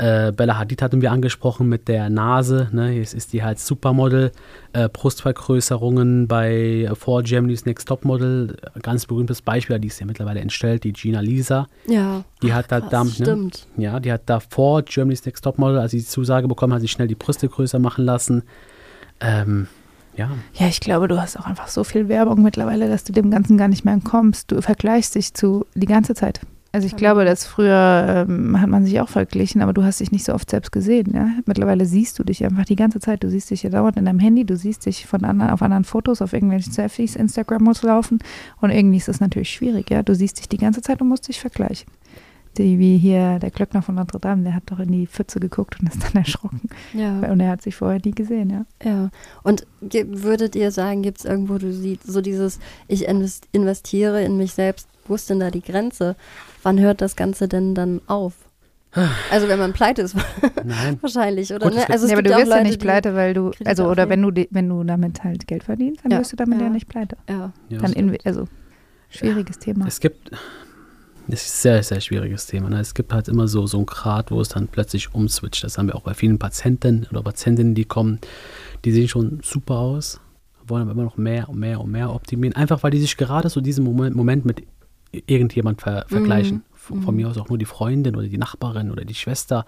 Äh, 0.00 0.32
Bella 0.32 0.56
Hadid 0.56 0.80
hatten 0.80 1.02
wir 1.02 1.12
angesprochen 1.12 1.68
mit 1.68 1.86
der 1.86 2.08
Nase. 2.08 2.68
Ne? 2.72 2.92
Jetzt 2.92 3.12
ist 3.12 3.34
die 3.34 3.42
halt 3.42 3.58
Supermodel. 3.58 4.32
Äh, 4.72 4.88
Brustvergrößerungen 4.88 6.26
bei 6.26 6.86
äh, 6.88 6.94
For 6.94 7.22
Germany's 7.22 7.66
Next 7.66 7.86
Topmodel. 7.86 8.56
Ganz 8.80 9.04
berühmtes 9.04 9.42
Beispiel, 9.42 9.78
die 9.78 9.88
ist 9.88 10.00
ja 10.00 10.06
mittlerweile 10.06 10.40
entstellt, 10.40 10.84
die 10.84 10.94
Gina 10.94 11.20
Lisa. 11.20 11.66
Ja. 11.86 12.24
Die 12.42 12.54
hat 12.54 12.72
da 12.72 12.80
Krass, 12.80 12.90
damit, 12.90 13.18
ne? 13.18 13.24
Stimmt. 13.26 13.66
Ja, 13.76 14.00
die 14.00 14.10
hat 14.10 14.22
da 14.24 14.40
vor 14.40 14.82
Germany's 14.82 15.26
Next 15.26 15.44
Topmodel, 15.44 15.78
als 15.78 15.90
sie 15.90 15.98
die 15.98 16.06
Zusage 16.06 16.48
bekommen 16.48 16.72
hat, 16.72 16.80
sich 16.80 16.92
schnell 16.92 17.08
die 17.08 17.14
Brüste 17.14 17.46
größer 17.48 17.78
machen 17.78 18.06
lassen. 18.06 18.44
Ähm, 19.20 19.68
ja, 20.16 20.30
Ja, 20.54 20.66
ich 20.66 20.80
glaube, 20.80 21.08
du 21.08 21.20
hast 21.20 21.38
auch 21.38 21.44
einfach 21.46 21.68
so 21.68 21.84
viel 21.84 22.08
Werbung 22.08 22.42
mittlerweile, 22.42 22.88
dass 22.88 23.04
du 23.04 23.12
dem 23.12 23.30
Ganzen 23.30 23.58
gar 23.58 23.68
nicht 23.68 23.84
mehr 23.84 23.94
entkommst. 23.94 24.50
Du 24.50 24.62
vergleichst 24.62 25.14
dich 25.14 25.34
zu 25.34 25.66
die 25.74 25.86
ganze 25.86 26.14
Zeit. 26.14 26.40
Also 26.72 26.86
ich 26.86 26.94
glaube, 26.94 27.24
dass 27.24 27.46
früher 27.46 28.26
ähm, 28.28 28.60
hat 28.60 28.68
man 28.68 28.84
sich 28.84 29.00
auch 29.00 29.08
verglichen, 29.08 29.60
aber 29.60 29.72
du 29.72 29.82
hast 29.82 29.98
dich 29.98 30.12
nicht 30.12 30.24
so 30.24 30.34
oft 30.34 30.48
selbst 30.48 30.70
gesehen. 30.70 31.12
Ja? 31.12 31.30
Mittlerweile 31.44 31.84
siehst 31.84 32.18
du 32.18 32.22
dich 32.22 32.44
einfach 32.44 32.64
die 32.64 32.76
ganze 32.76 33.00
Zeit. 33.00 33.24
Du 33.24 33.28
siehst 33.28 33.50
dich 33.50 33.64
ja 33.64 33.70
dauernd 33.70 33.96
in 33.96 34.04
deinem 34.04 34.20
Handy, 34.20 34.44
du 34.44 34.56
siehst 34.56 34.86
dich 34.86 35.06
von 35.06 35.24
anderen, 35.24 35.50
auf 35.50 35.62
anderen 35.62 35.82
Fotos, 35.82 36.22
auf 36.22 36.32
irgendwelchen 36.32 36.72
Selfies, 36.72 37.16
Instagram 37.16 37.64
muss 37.64 37.82
laufen 37.82 38.20
und 38.60 38.70
irgendwie 38.70 38.98
ist 38.98 39.08
das 39.08 39.20
natürlich 39.20 39.50
schwierig. 39.50 39.90
Ja, 39.90 40.04
du 40.04 40.14
siehst 40.14 40.38
dich 40.38 40.48
die 40.48 40.58
ganze 40.58 40.80
Zeit 40.80 41.00
und 41.00 41.08
musst 41.08 41.26
dich 41.26 41.40
vergleichen. 41.40 41.90
Die, 42.56 42.78
wie 42.78 42.98
hier 42.98 43.38
der 43.38 43.50
Glöckner 43.50 43.80
von 43.80 43.94
Notre 43.94 44.18
Dame, 44.18 44.42
der 44.42 44.54
hat 44.54 44.64
doch 44.66 44.80
in 44.80 44.90
die 44.90 45.06
Pfütze 45.06 45.38
geguckt 45.40 45.78
und 45.80 45.88
ist 45.88 46.02
dann 46.02 46.14
erschrocken. 46.22 46.62
Ja. 46.92 47.18
Und 47.30 47.40
er 47.40 47.50
hat 47.50 47.62
sich 47.62 47.74
vorher 47.74 48.00
nie 48.04 48.10
gesehen, 48.12 48.50
ja. 48.50 48.64
Ja. 48.84 49.10
Und 49.42 49.66
würdet 49.80 50.54
ihr 50.54 50.70
sagen, 50.70 51.02
gibt 51.02 51.18
es 51.18 51.24
irgendwo, 51.24 51.58
du 51.58 51.72
siehst, 51.72 52.06
so 52.06 52.20
dieses, 52.20 52.60
ich 52.86 53.06
invest 53.06 53.48
investiere 53.52 54.22
in 54.22 54.36
mich 54.36 54.52
selbst, 54.52 54.88
wo 55.06 55.14
ist 55.14 55.30
denn 55.30 55.40
da 55.40 55.50
die 55.50 55.62
Grenze? 55.62 56.16
Wann 56.62 56.78
hört 56.80 57.00
das 57.00 57.16
Ganze 57.16 57.48
denn 57.48 57.74
dann 57.74 58.00
auf? 58.06 58.34
Also 59.30 59.46
wenn 59.48 59.58
man 59.60 59.72
pleite 59.72 60.02
ist, 60.02 60.16
nein. 60.64 60.98
wahrscheinlich, 61.02 61.52
oder? 61.54 61.66
Gut, 61.68 61.76
ne? 61.76 61.88
Also 61.88 62.06
ja, 62.08 62.14
aber 62.14 62.22
du 62.22 62.30
wirst 62.30 62.48
ja 62.50 62.62
nicht 62.62 62.80
pleite, 62.80 63.14
weil 63.14 63.34
du, 63.34 63.50
Kredite 63.50 63.68
also 63.70 63.88
oder 63.88 64.08
wenn 64.08 64.20
du, 64.20 64.46
wenn 64.50 64.68
du 64.68 64.82
damit 64.82 65.22
halt 65.22 65.46
Geld 65.46 65.62
verdienst, 65.62 66.04
dann 66.04 66.10
Ja. 66.12 66.18
wirst 66.18 66.32
du 66.32 66.36
damit 66.36 66.58
ja, 66.58 66.66
Ja. 66.66 66.70
nicht 66.72 66.88
pleite. 66.88 67.16
Ja. 67.28 67.52
Ja, 67.68 67.78
Dann 67.78 67.92
in, 67.92 68.16
also 68.24 68.48
schwieriges 69.08 69.58
Thema. 69.60 69.86
Es 69.86 70.00
gibt, 70.00 70.30
es 71.28 71.46
ist 71.46 71.58
ein 71.58 71.60
sehr, 71.62 71.82
sehr 71.84 72.00
schwieriges 72.00 72.46
Thema. 72.46 72.68
Ne? 72.68 72.80
Es 72.80 72.92
gibt 72.94 73.12
halt 73.12 73.28
immer 73.28 73.46
so, 73.46 73.66
so 73.68 73.76
einen 73.76 73.86
Grad, 73.86 74.32
wo 74.32 74.40
es 74.40 74.48
dann 74.48 74.66
plötzlich 74.66 75.14
umswitcht. 75.14 75.62
Das 75.62 75.78
haben 75.78 75.86
wir 75.86 75.94
auch 75.94 76.02
bei 76.02 76.14
vielen 76.14 76.38
Patienten 76.40 77.06
oder 77.12 77.22
Patientinnen, 77.22 77.76
die 77.76 77.84
kommen, 77.84 78.18
die 78.84 78.90
sehen 78.90 79.06
schon 79.06 79.38
super 79.44 79.76
aus, 79.78 80.20
wollen 80.66 80.82
aber 80.82 80.92
immer 80.92 81.04
noch 81.04 81.16
mehr 81.16 81.48
und 81.48 81.58
mehr 81.60 81.80
und 81.80 81.92
mehr 81.92 82.12
optimieren. 82.12 82.56
Einfach 82.56 82.82
weil 82.82 82.90
die 82.90 83.00
sich 83.00 83.16
gerade 83.16 83.48
so 83.48 83.60
diesen 83.60 83.84
Moment, 83.84 84.16
Moment 84.16 84.44
mit 84.44 84.64
irgendjemand 85.12 85.80
ver 85.80 86.04
vergleichen. 86.08 86.62
Von, 86.72 87.02
von 87.02 87.14
Mhm. 87.14 87.20
mir 87.20 87.28
aus 87.28 87.38
auch 87.38 87.48
nur 87.48 87.58
die 87.58 87.64
Freundin 87.66 88.16
oder 88.16 88.26
die 88.26 88.38
Nachbarin 88.38 88.90
oder 88.90 89.04
die 89.04 89.14
Schwester. 89.14 89.64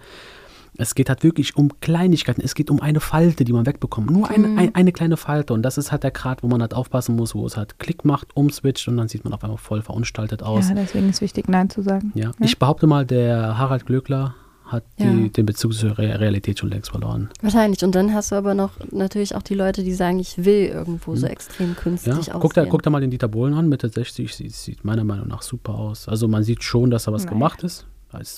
Es 0.75 0.95
geht 0.95 1.07
halt 1.09 1.23
wirklich 1.23 1.55
um 1.55 1.69
Kleinigkeiten. 1.81 2.41
Es 2.41 2.55
geht 2.55 2.71
um 2.71 2.81
eine 2.81 2.99
Falte, 2.99 3.43
die 3.43 3.53
man 3.53 3.67
wegbekommt. 3.67 4.09
Nur 4.09 4.27
eine, 4.31 4.47
Mhm. 4.47 4.57
ein, 4.57 4.75
eine 4.75 4.91
kleine 4.91 5.17
Falte. 5.17 5.53
Und 5.53 5.61
das 5.61 5.77
ist 5.77 5.91
halt 5.91 6.01
der 6.03 6.09
Grad, 6.09 6.41
wo 6.41 6.47
man 6.47 6.61
halt 6.61 6.73
aufpassen 6.73 7.15
muss, 7.15 7.35
wo 7.35 7.45
es 7.45 7.55
halt 7.55 7.77
Klick 7.77 8.03
macht, 8.05 8.35
umswitcht 8.35 8.87
und 8.87 8.97
dann 8.97 9.07
sieht 9.07 9.23
man 9.23 9.33
auf 9.33 9.43
einmal 9.43 9.59
voll 9.59 9.83
verunstaltet 9.83 10.41
aus. 10.41 10.69
Ja, 10.69 10.75
deswegen 10.75 11.09
ist 11.09 11.21
wichtig, 11.21 11.47
Nein 11.47 11.69
zu 11.69 11.83
sagen. 11.83 12.11
Ja. 12.15 12.31
Ich 12.39 12.57
behaupte 12.57 12.87
mal, 12.87 13.05
der 13.05 13.57
Harald 13.59 13.85
Glöckler 13.85 14.33
hat 14.73 14.83
die, 14.99 15.03
Ja. 15.03 15.27
den 15.29 15.45
Bezug 15.45 15.73
zur 15.73 15.97
Re 15.97 16.19
Realität 16.19 16.59
schon 16.59 16.69
längst 16.69 16.91
verloren. 16.91 17.29
Wahrscheinlich. 17.41 17.81
Und 17.85 17.95
dann 17.95 18.13
hast 18.13 18.31
du 18.31 18.35
aber 18.35 18.53
noch 18.53 18.71
natürlich 18.91 19.35
auch 19.35 19.41
die 19.41 19.55
Leute, 19.55 19.83
die 19.83 19.93
sagen, 19.93 20.19
ich 20.19 20.43
will 20.43 20.65
irgendwo 20.65 21.15
so 21.15 21.25
Mhm. 21.25 21.31
extrem 21.31 21.69
Ja, 21.69 21.75
künstlich 21.75 22.15
aussehen. 22.17 22.39
guck, 22.41 22.53
da, 22.53 22.65
guck 22.65 22.81
da 22.83 22.89
mal 22.89 22.99
den 22.99 23.11
Dieter 23.11 23.29
Bohlen 23.29 23.53
an, 23.53 23.69
Mitte 23.69 23.87
60, 23.87 24.35
sieht, 24.35 24.53
sieht 24.53 24.83
meiner 24.83 25.05
Meinung 25.05 25.29
nach 25.29 25.41
super 25.43 25.75
aus. 25.75 26.09
Also 26.09 26.27
man 26.27 26.43
sieht 26.43 26.63
schon, 26.63 26.91
dass 26.91 27.05
da 27.05 27.13
was 27.13 27.23
Naja. 27.23 27.33
gemacht 27.33 27.63
ist. 27.63 27.85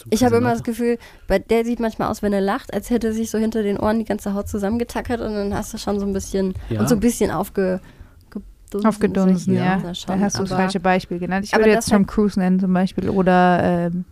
Ich 0.09 0.23
habe 0.23 0.37
immer 0.37 0.51
das. 0.53 0.63
Gefühl, 0.63 0.97
bei 1.27 1.37
der 1.37 1.65
sieht 1.65 1.81
manchmal 1.81 2.09
aus, 2.09 2.21
wenn 2.21 2.31
er 2.31 2.39
lacht, 2.39 2.73
als 2.73 2.89
hätte 2.89 3.07
er 3.07 3.13
sich 3.13 3.29
so 3.29 3.37
hinter 3.37 3.61
den 3.61 3.77
Ohren 3.77 3.99
die 3.99 4.05
ganze 4.05 4.33
Haut 4.33 4.47
zusammengetackert 4.47 5.19
und 5.19 5.33
dann 5.33 5.53
hast 5.53 5.73
du 5.73 5.77
schon 5.77 5.99
so 5.99 6.05
ein 6.05 6.13
bisschen 6.13 6.53
Ja. 6.69 6.79
und 6.79 6.87
so 6.87 6.95
ein 6.95 7.01
bisschen 7.01 7.29
aufge, 7.29 7.81
gedunsen. 8.29 8.87
Aufgedunsen, 8.87 9.53
ja. 9.53 9.77
ja 9.83 9.93
schon, 9.93 10.17
da 10.17 10.25
hast 10.25 10.37
du 10.37 10.43
das 10.43 10.51
falsche 10.51 10.79
Beispiel 10.79 11.19
genannt. 11.19 11.45
Ich 11.45 11.51
würde 11.51 11.65
das 11.65 11.85
jetzt 11.87 11.89
Tom 11.89 12.07
Cruise 12.07 12.39
nennen 12.39 12.59
zum 12.59 12.73
Beispiel 12.73 13.09
oder, 13.09 13.59
ähm, 13.91 14.05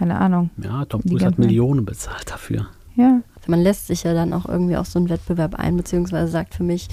keine 0.00 0.18
Ahnung. 0.18 0.48
Ja, 0.56 0.86
Tom 0.86 1.02
Cruise 1.02 1.26
hat 1.26 1.38
Millionen 1.38 1.84
bezahlt 1.84 2.30
dafür. 2.30 2.68
Ja, 2.96 3.20
Man 3.46 3.60
lässt 3.60 3.86
sich 3.86 4.02
ja 4.02 4.14
dann 4.14 4.32
auch 4.32 4.46
irgendwie 4.46 4.78
auf 4.78 4.86
so 4.86 4.98
einen 4.98 5.10
Wettbewerb 5.10 5.56
ein, 5.56 5.76
beziehungsweise 5.76 6.32
sagt 6.32 6.54
für 6.54 6.62
mich, 6.62 6.88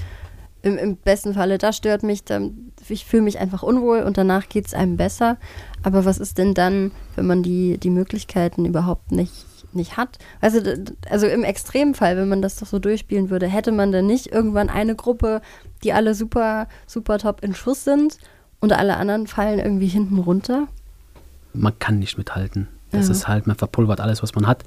im, 0.60 0.76
im 0.76 0.96
besten 0.96 1.32
Falle, 1.32 1.56
das 1.56 1.78
stört 1.78 2.02
mich, 2.02 2.24
dann, 2.24 2.70
ich 2.86 3.06
fühle 3.06 3.22
mich 3.22 3.38
einfach 3.38 3.62
unwohl 3.62 4.00
und 4.00 4.18
danach 4.18 4.50
geht 4.50 4.66
es 4.66 4.74
einem 4.74 4.98
besser. 4.98 5.38
Aber 5.82 6.04
was 6.04 6.18
ist 6.18 6.36
denn 6.36 6.52
dann, 6.52 6.90
wenn 7.16 7.26
man 7.26 7.42
die, 7.42 7.78
die 7.78 7.88
Möglichkeiten 7.88 8.66
überhaupt 8.66 9.10
nicht, 9.10 9.46
nicht 9.72 9.96
hat? 9.96 10.18
Also, 10.42 10.60
also 11.08 11.26
im 11.26 11.44
Extremfall, 11.44 12.18
wenn 12.18 12.28
man 12.28 12.42
das 12.42 12.56
doch 12.56 12.66
so 12.66 12.78
durchspielen 12.78 13.30
würde, 13.30 13.46
hätte 13.46 13.72
man 13.72 13.90
dann 13.90 14.04
nicht 14.06 14.26
irgendwann 14.26 14.68
eine 14.68 14.96
Gruppe, 14.96 15.40
die 15.82 15.94
alle 15.94 16.14
super, 16.14 16.68
super 16.86 17.16
top 17.16 17.42
in 17.42 17.54
Schuss 17.54 17.84
sind 17.84 18.18
und 18.60 18.74
alle 18.74 18.98
anderen 18.98 19.26
fallen 19.26 19.60
irgendwie 19.60 19.88
hinten 19.96 20.18
runter? 20.18 20.68
Man 21.54 21.78
kann 21.78 22.00
nicht 22.00 22.18
mithalten. 22.18 22.68
Das 22.90 23.06
Ja. 23.06 23.12
ist 23.12 23.28
halt, 23.28 23.46
man 23.46 23.56
verpulvert 23.56 24.00
alles, 24.00 24.22
was 24.22 24.34
man 24.34 24.46
hat. 24.46 24.64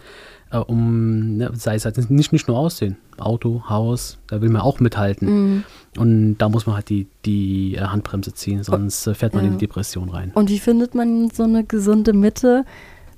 Äh, 0.51 0.57
um, 0.57 1.37
ne, 1.37 1.49
sei 1.53 1.75
es 1.75 1.85
halt 1.85 1.97
nicht, 2.09 2.31
nicht 2.33 2.47
nur 2.47 2.57
Aussehen. 2.57 2.97
Auto, 3.17 3.63
Haus, 3.69 4.17
da 4.27 4.41
will 4.41 4.49
man 4.49 4.61
auch 4.61 4.79
mithalten. 4.79 5.27
Mhm. 5.55 5.63
Und 5.97 6.37
da 6.37 6.49
muss 6.49 6.65
man 6.65 6.75
halt 6.75 6.89
die, 6.89 7.07
die 7.25 7.75
äh, 7.75 7.81
Handbremse 7.81 8.33
ziehen, 8.33 8.63
sonst 8.63 9.07
äh, 9.07 9.13
fährt 9.13 9.33
man 9.33 9.43
Ja. 9.45 9.51
in 9.51 9.57
die 9.57 9.65
Depression 9.65 10.09
rein. 10.09 10.31
Und 10.33 10.49
wie 10.49 10.59
findet 10.59 10.93
man 10.93 11.29
so 11.31 11.43
eine 11.43 11.63
gesunde 11.63 12.13
Mitte? 12.13 12.65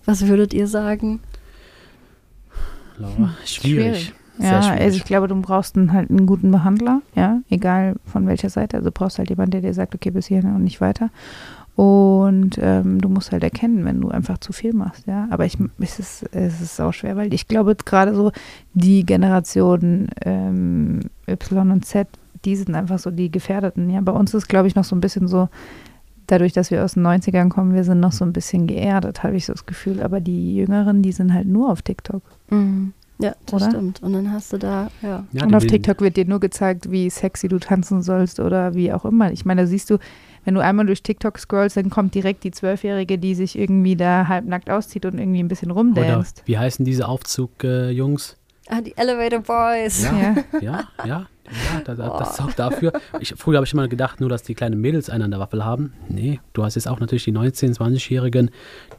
Was 0.05 0.27
würdet 0.27 0.53
ihr 0.53 0.67
sagen? 0.67 1.21
Laura, 2.97 3.31
schwierig. 3.45 4.13
Sehr 4.37 4.51
Ja, 4.51 4.61
schwierig. 4.63 4.81
also 4.81 4.97
ich 4.97 5.03
glaube, 5.05 5.27
du 5.27 5.35
brauchst 5.41 5.75
einen, 5.77 5.93
halt 5.93 6.09
einen 6.09 6.25
guten 6.25 6.51
Behandler, 6.51 7.01
ja, 7.15 7.41
egal 7.49 7.95
von 8.05 8.27
welcher 8.27 8.49
Seite. 8.49 8.77
Also 8.77 8.89
du 8.89 8.93
brauchst 8.93 9.17
halt 9.17 9.29
jemanden, 9.29 9.51
der 9.51 9.61
dir 9.61 9.73
sagt, 9.73 9.95
okay, 9.95 10.11
bis 10.11 10.27
hierhin 10.27 10.53
und 10.55 10.63
nicht 10.63 10.81
weiter. 10.81 11.09
Und 11.75 12.59
ähm, 12.61 13.01
du 13.01 13.09
musst 13.09 13.31
halt 13.31 13.43
erkennen, 13.43 13.83
wenn 13.83 13.99
du 13.99 14.09
einfach 14.09 14.37
zu 14.37 14.53
viel 14.53 14.73
machst, 14.73 15.07
ja. 15.07 15.27
Aber 15.31 15.45
ich, 15.45 15.57
es 15.79 15.99
ist, 15.99 16.23
es 16.31 16.61
ist 16.61 16.79
auch 16.79 16.93
schwer, 16.93 17.15
weil 17.15 17.33
ich 17.33 17.47
glaube, 17.47 17.75
gerade 17.75 18.13
so 18.13 18.31
die 18.73 19.05
Generation 19.05 20.07
ähm, 20.21 20.99
Y 21.27 21.71
und 21.71 21.83
Z, 21.85 22.07
die 22.45 22.55
sind 22.55 22.75
einfach 22.75 22.99
so 22.99 23.09
die 23.09 23.31
Gefährdeten, 23.31 23.89
ja. 23.89 24.01
Bei 24.01 24.11
uns 24.11 24.33
ist, 24.35 24.47
glaube 24.47 24.67
ich, 24.67 24.75
noch 24.75 24.83
so 24.83 24.95
ein 24.95 25.01
bisschen 25.01 25.27
so, 25.27 25.49
dadurch, 26.27 26.53
dass 26.53 26.71
wir 26.71 26.83
aus 26.83 26.93
den 26.93 27.05
90ern 27.05 27.49
kommen, 27.49 27.73
wir 27.73 27.83
sind 27.83 27.99
noch 27.99 28.11
so 28.11 28.23
ein 28.23 28.33
bisschen 28.33 28.67
geerdet, 28.67 29.23
habe 29.23 29.35
ich 29.35 29.45
so 29.45 29.53
das 29.53 29.65
Gefühl. 29.65 30.01
Aber 30.01 30.19
die 30.19 30.55
Jüngeren, 30.55 31.01
die 31.01 31.11
sind 31.11 31.33
halt 31.33 31.47
nur 31.47 31.71
auf 31.71 31.81
TikTok. 31.81 32.21
Mhm. 32.49 32.93
Ja, 33.19 33.35
das 33.45 33.61
Oder? 33.61 33.71
stimmt. 33.71 34.01
Und 34.01 34.13
dann 34.13 34.31
hast 34.31 34.51
du 34.53 34.57
da, 34.57 34.89
ja. 35.01 35.23
Ja, 35.31 35.43
und 35.43 35.53
auf 35.55 35.65
TikTok 35.65 36.01
wird 36.01 36.17
dir 36.17 36.25
nur 36.25 36.39
gezeigt, 36.39 36.91
wie 36.91 37.09
sexy 37.09 37.47
du 37.47 37.59
tanzen 37.59 38.01
sollst 38.01 38.39
oder 38.39 38.73
wie 38.73 38.91
auch 38.91 39.05
immer. 39.05 39.31
Ich 39.31 39.45
meine, 39.45 39.61
da 39.61 39.67
siehst 39.67 39.89
du, 39.89 39.97
wenn 40.45 40.55
du 40.55 40.61
einmal 40.61 40.85
durch 40.85 41.03
TikTok 41.03 41.37
scrollst, 41.37 41.77
dann 41.77 41.89
kommt 41.89 42.15
direkt 42.15 42.43
die 42.43 42.51
Zwölfjährige, 42.51 43.17
die 43.17 43.35
sich 43.35 43.57
irgendwie 43.57 43.95
da 43.95 44.27
halbnackt 44.27 44.69
auszieht 44.69 45.05
und 45.05 45.19
irgendwie 45.19 45.41
ein 45.41 45.47
bisschen 45.47 45.71
Oder 45.71 45.79
rumdanzt. 45.79 46.41
wie 46.45 46.57
heißen 46.57 46.83
diese 46.83 47.07
Aufzug-Jungs? 47.07 48.35
Ah, 48.67 48.81
die 48.81 48.95
Elevator 48.97 49.39
Boys. 49.39 50.03
Ja. 50.03 50.11
Ja. 50.13 50.35
ja, 50.61 50.83
ja, 51.05 51.25
ja, 51.45 51.81
da, 51.83 51.95
da, 51.95 52.17
das 52.19 52.31
ist 52.33 52.41
auch 52.41 52.53
dafür. 52.53 52.93
Ich, 53.19 53.33
früher 53.37 53.57
habe 53.57 53.65
ich 53.65 53.73
immer 53.73 53.87
gedacht, 53.87 54.19
nur 54.21 54.29
dass 54.29 54.43
die 54.43 54.53
kleinen 54.55 54.79
Mädels 54.79 55.09
einen 55.09 55.23
an 55.23 55.31
der 55.31 55.39
Waffel 55.39 55.63
haben. 55.65 55.93
Nee, 56.09 56.39
du 56.53 56.63
hast 56.63 56.75
jetzt 56.75 56.87
auch 56.87 56.99
natürlich 56.99 57.25
die 57.25 57.33
19-, 57.33 57.75
20-Jährigen, 57.77 58.49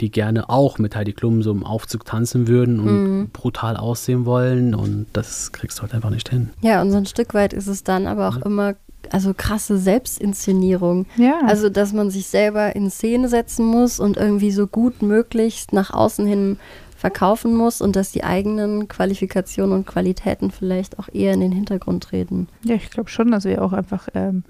die 0.00 0.10
gerne 0.10 0.48
auch 0.50 0.78
mit 0.78 0.94
Heidi 0.96 1.12
Klum 1.12 1.42
so 1.42 1.50
im 1.50 1.64
Aufzug 1.64 2.04
tanzen 2.04 2.46
würden 2.48 2.80
und 2.80 3.04
Mhm. 3.04 3.30
brutal 3.32 3.76
aussehen 3.76 4.24
wollen 4.26 4.74
und 4.74 5.06
das 5.12 5.52
kriegst 5.52 5.78
du 5.78 5.82
halt 5.82 5.94
einfach 5.94 6.10
nicht 6.10 6.28
hin. 6.28 6.50
Ja, 6.60 6.80
und 6.82 6.90
so 6.90 6.96
ein 6.96 7.06
Stück 7.06 7.34
weit 7.34 7.52
ist 7.52 7.66
es 7.66 7.82
dann 7.84 8.06
aber 8.06 8.28
auch 8.28 8.36
immer, 8.38 8.74
also 9.10 9.34
krasse 9.34 9.76
Selbstinszenierung. 10.24 11.06
Ja. 11.16 11.40
Also, 11.46 11.68
dass 11.68 11.92
man 11.92 12.10
sich 12.10 12.26
selber 12.26 12.74
in 12.74 12.90
Szene 12.90 13.28
setzen 13.28 13.64
muss 13.66 14.00
und 14.00 14.16
irgendwie 14.16 14.50
so 14.50 14.66
gut 14.66 15.02
möglichst 15.02 15.72
nach 15.72 15.92
außen 15.92 16.26
hin 16.26 16.58
verkaufen 17.04 17.54
muss 17.54 17.82
und 17.82 17.96
dass 17.96 18.12
die 18.12 18.24
eigenen 18.24 18.88
Qualifikationen 18.88 19.76
und 19.76 19.86
Qualitäten 19.86 20.50
vielleicht 20.50 20.98
auch 20.98 21.06
eher 21.12 21.34
in 21.34 21.40
den 21.40 21.52
Hintergrund 21.52 22.02
treten. 22.04 22.48
ja, 22.62 22.76
ich 22.76 22.88
glaube 22.88 23.10
schon, 23.10 23.30
dass 23.30 23.44
wir 23.44 23.60
auch 23.62 23.74
einfach 23.74 24.08
ähm, 24.14 24.42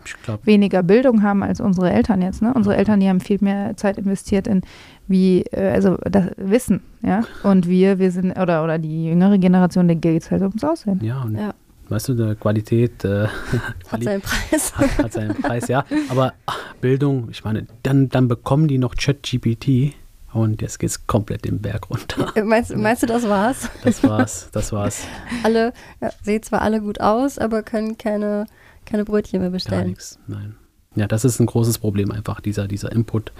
weniger 0.44 0.84
Bildung 0.84 1.24
haben 1.24 1.42
als 1.42 1.60
unsere 1.60 1.90
Eltern 1.90 2.22
jetzt. 2.22 2.42
Ne? 2.42 2.54
Unsere 2.54 2.76
Eltern, 2.76 3.00
die 3.00 3.08
haben 3.08 3.18
viel 3.18 3.38
mehr 3.40 3.76
Zeit 3.76 3.98
investiert 3.98 4.46
in 4.46 4.62
wie, 5.08 5.42
äh, 5.50 5.72
also 5.72 5.96
das 6.08 6.26
Wissen, 6.36 6.80
ja. 7.02 7.22
Und 7.42 7.66
wir, 7.68 7.98
wir 7.98 8.12
sind, 8.12 8.38
oder, 8.38 8.62
oder 8.62 8.78
die 8.78 9.06
jüngere 9.06 9.38
Generation, 9.38 9.88
der 9.88 9.96
geht 9.96 10.22
es 10.22 10.30
halt 10.30 10.42
ums 10.42 10.62
Aussehen. 10.62 11.00
ja, 11.02 11.22
und 11.22 11.36
Ja. 11.36 11.54
weißt 11.88 12.10
du, 12.10 12.14
die 12.14 12.36
Qualität 12.36 13.04
äh, 13.04 13.26
Hat 13.88 14.04
seinen 14.04 14.20
Preis. 14.22 14.72
hat, 14.76 14.98
hat 14.98 15.12
seinen 15.12 15.34
Preis, 15.34 15.66
ja. 15.66 15.84
Aber 16.08 16.34
ach, 16.46 16.60
Bildung, 16.80 17.30
ich 17.32 17.42
meine, 17.42 17.66
dann, 17.82 18.08
dann 18.10 18.28
bekommen 18.28 18.68
die 18.68 18.78
noch 18.78 18.94
ChatGPT 18.94 19.92
und 20.34 20.60
jetzt 20.60 20.78
geht 20.78 20.90
es 20.90 21.06
komplett 21.06 21.44
den 21.44 21.60
Berg 21.60 21.88
runter. 21.90 22.32
meinst, 22.44 22.76
meinst 22.76 23.02
du, 23.02 23.06
das 23.06 23.28
war's? 23.28 23.70
Das 23.84 24.02
war's, 24.02 24.48
das 24.52 24.72
war's. 24.72 25.06
Alle 25.44 25.72
ja, 26.00 26.10
sehen 26.22 26.42
zwar 26.42 26.62
alle 26.62 26.80
gut 26.80 27.00
aus, 27.00 27.38
aber 27.38 27.62
können 27.62 27.96
keine, 27.98 28.46
keine 28.84 29.04
Brötchen 29.04 29.40
mehr 29.40 29.50
Gar 29.50 29.54
bestellen. 29.54 29.86
nichts, 29.88 30.18
nein. 30.26 30.56
Ja, 30.96 31.06
das 31.06 31.24
ist 31.24 31.40
ein 31.40 31.46
großes 31.46 31.78
Problem 31.78 32.10
einfach, 32.10 32.40
dieser, 32.40 32.68
dieser 32.68 32.92
Input. 32.92 33.32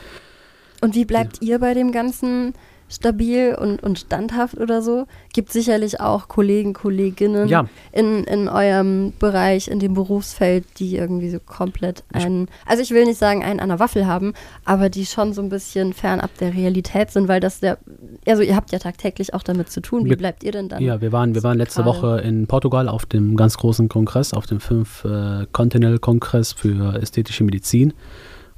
Und 0.81 0.95
wie 0.95 1.05
bleibt 1.05 1.41
ihr 1.43 1.59
bei 1.59 1.75
dem 1.75 1.93
Ganzen 1.93 2.55
stabil 2.95 3.55
und, 3.55 3.83
und 3.83 3.99
standhaft 3.99 4.59
oder 4.59 4.83
so? 4.83 5.07
Gibt 5.33 5.53
sicherlich 5.53 6.01
auch 6.01 6.29
Kollegen, 6.29 6.73
Kolleginnen 6.75 7.49
Ja. 7.49 7.67
in, 7.93 8.25
in 8.25 8.49
eurem 8.49 9.13
Bereich, 9.19 9.69
in 9.69 9.79
dem 9.79 9.95
Berufsfeld, 9.95 10.65
die 10.79 10.97
irgendwie 10.97 11.31
so 11.31 11.39
komplett 11.39 12.03
einen, 12.13 12.49
also 12.67 12.83
ich 12.83 12.91
will 12.91 13.05
nicht 13.05 13.19
sagen, 13.19 13.45
einen 13.45 13.61
an 13.61 13.69
der 13.69 13.79
Waffel 13.79 14.07
haben, 14.07 14.35
aber 14.65 14.89
die 14.89 15.07
schon 15.07 15.33
so 15.33 15.43
ein 15.43 15.49
bisschen 15.49 15.93
fernab 15.93 16.31
der 16.39 16.55
Realität 16.55 17.11
sind, 17.11 17.29
weil 17.29 17.41
das 17.41 17.61
der, 17.61 17.79
also 18.27 18.43
ihr 18.43 18.57
habt 18.57 18.73
ja 18.73 18.79
tagtäglich 18.79 19.33
auch 19.35 19.43
damit 19.43 19.71
zu 19.71 19.81
tun. 19.81 20.05
Wie 20.05 20.17
bleibt 20.17 20.43
ihr 20.43 20.53
denn 20.53 20.69
dann? 20.69 20.83
Ja, 20.83 21.01
wir 21.01 21.13
waren, 21.13 21.35
wir 21.35 21.43
waren 21.43 21.59
letzte. 21.59 21.85
Woche 21.85 22.21
in 22.21 22.47
Portugal 22.47 22.89
auf 22.89 23.05
dem 23.05 23.37
ganz 23.37 23.59
großen 23.59 23.89
Kongress, 23.89 24.33
auf 24.33 24.47
dem 24.47 24.61
fünf 24.61 25.05
äh, 25.05 25.47
Continental 25.53 25.99
Kongress 25.99 26.53
für 26.53 26.95
ästhetische 27.01 27.45
Medizin. 27.45 27.93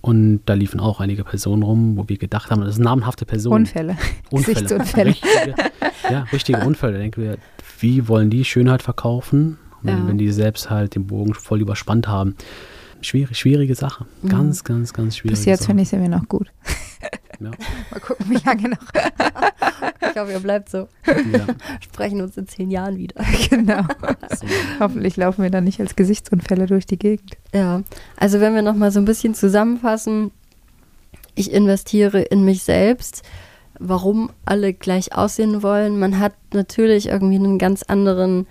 Und 0.06 0.42
da 0.46 0.54
liefen 0.54 0.78
auch 0.78 1.00
einige 1.00 1.24
Personen 1.24 1.64
rum, 1.64 1.96
wo 1.96 2.08
wir 2.08 2.16
gedacht 2.16 2.52
haben, 2.52 2.60
das 2.60 2.76
sind 2.76 2.84
namenhafte 2.84 3.26
Personen. 3.26 3.64
Unfälle. 3.64 3.96
Unfälle. 4.30 4.54
Gesichtsunfälle. 4.54 5.10
Richtige, 5.10 5.54
ja, 6.08 6.20
richtige 6.32 6.60
Unfälle. 6.60 6.92
Da 6.92 6.98
denken 7.00 7.22
wir, 7.22 7.38
wie 7.80 8.06
wollen 8.06 8.30
die 8.30 8.44
Schönheit 8.44 8.82
verkaufen, 8.82 9.58
wenn, 9.82 9.98
Ja. 9.98 10.06
wenn 10.08 10.16
die 10.18 10.30
selbst 10.30 10.70
halt 10.70 10.94
den 10.94 11.08
Bogen 11.08 11.34
voll 11.34 11.60
überspannt 11.60 12.06
haben? 12.06 12.36
Schwierig, 13.00 13.36
schwierige 13.36 13.74
Sache. 13.74 14.06
Mhm. 14.22 14.28
Ganz, 14.28 14.62
ganz, 14.62 14.92
ganz 14.92 15.16
schwierige 15.16 15.36
Bis 15.38 15.44
jetzt 15.44 15.66
finde 15.66 15.82
ich, 15.82 15.88
sind 15.88 16.02
wir 16.02 16.08
noch 16.08 16.28
gut. 16.28 16.52
Ja. 17.40 17.50
Mal 17.90 18.00
gucken, 18.00 18.26
wie 18.28 18.38
lange 18.44 18.70
noch. 18.70 18.78
Ich 20.00 20.22
hoffe, 20.22 20.32
ihr 20.32 20.40
bleibt 20.40 20.70
so. 20.70 20.88
Ja, 21.06 21.46
Sprechen 21.80 22.22
uns 22.22 22.38
in 22.38 22.48
zehn 22.48 22.70
Jahren 22.70 22.96
wieder. 22.96 23.22
genau. 23.50 23.82
so. 24.30 24.46
Hoffentlich 24.80 25.18
laufen 25.18 25.42
wir 25.42 25.50
dann 25.50 25.64
nicht 25.64 25.78
als 25.78 25.94
Gesichtsunfälle 25.94 26.64
durch 26.64 26.86
die 26.86 26.98
Gegend. 26.98 27.36
Ja, 27.52 27.82
also 28.16 28.40
wenn 28.40 28.54
wir 28.54 28.62
nochmal 28.62 28.90
so 28.90 28.98
ein 28.98 29.04
bisschen 29.04 29.34
zusammenfassen, 29.34 30.30
ich 31.34 31.52
investiere 31.52 32.22
in 32.22 32.46
mich 32.46 32.62
selbst, 32.62 33.24
warum 33.78 34.30
alle 34.46 34.72
gleich 34.72 35.14
aussehen 35.14 35.62
wollen. 35.62 35.98
Man 35.98 36.18
hat 36.18 36.32
natürlich 36.54 37.08
irgendwie 37.08 37.36
einen 37.36 37.58
ganz 37.58 37.82
anderen 37.82 38.46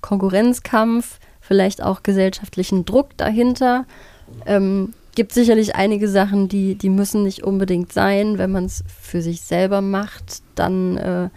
Konkurrenzkampf, 0.00 1.18
vielleicht 1.40 1.82
auch 1.82 2.02
gesellschaftlichen 2.02 2.86
Druck 2.86 3.14
dahinter. 3.18 3.84
Ähm, 4.46 4.94
gibt 5.14 5.32
sicherlich 5.32 5.74
einige 5.74 6.08
Sachen, 6.08 6.48
die, 6.48 6.74
die 6.76 6.90
müssen 6.90 7.22
nicht 7.22 7.44
unbedingt 7.44 7.92
sein. 7.92 8.38
Wenn 8.38 8.52
man 8.52 8.64
es 8.64 8.84
für 8.86 9.22
sich 9.22 9.42
selber 9.42 9.80
macht, 9.80 10.42
dann 10.54 10.96
äh, 10.96 11.28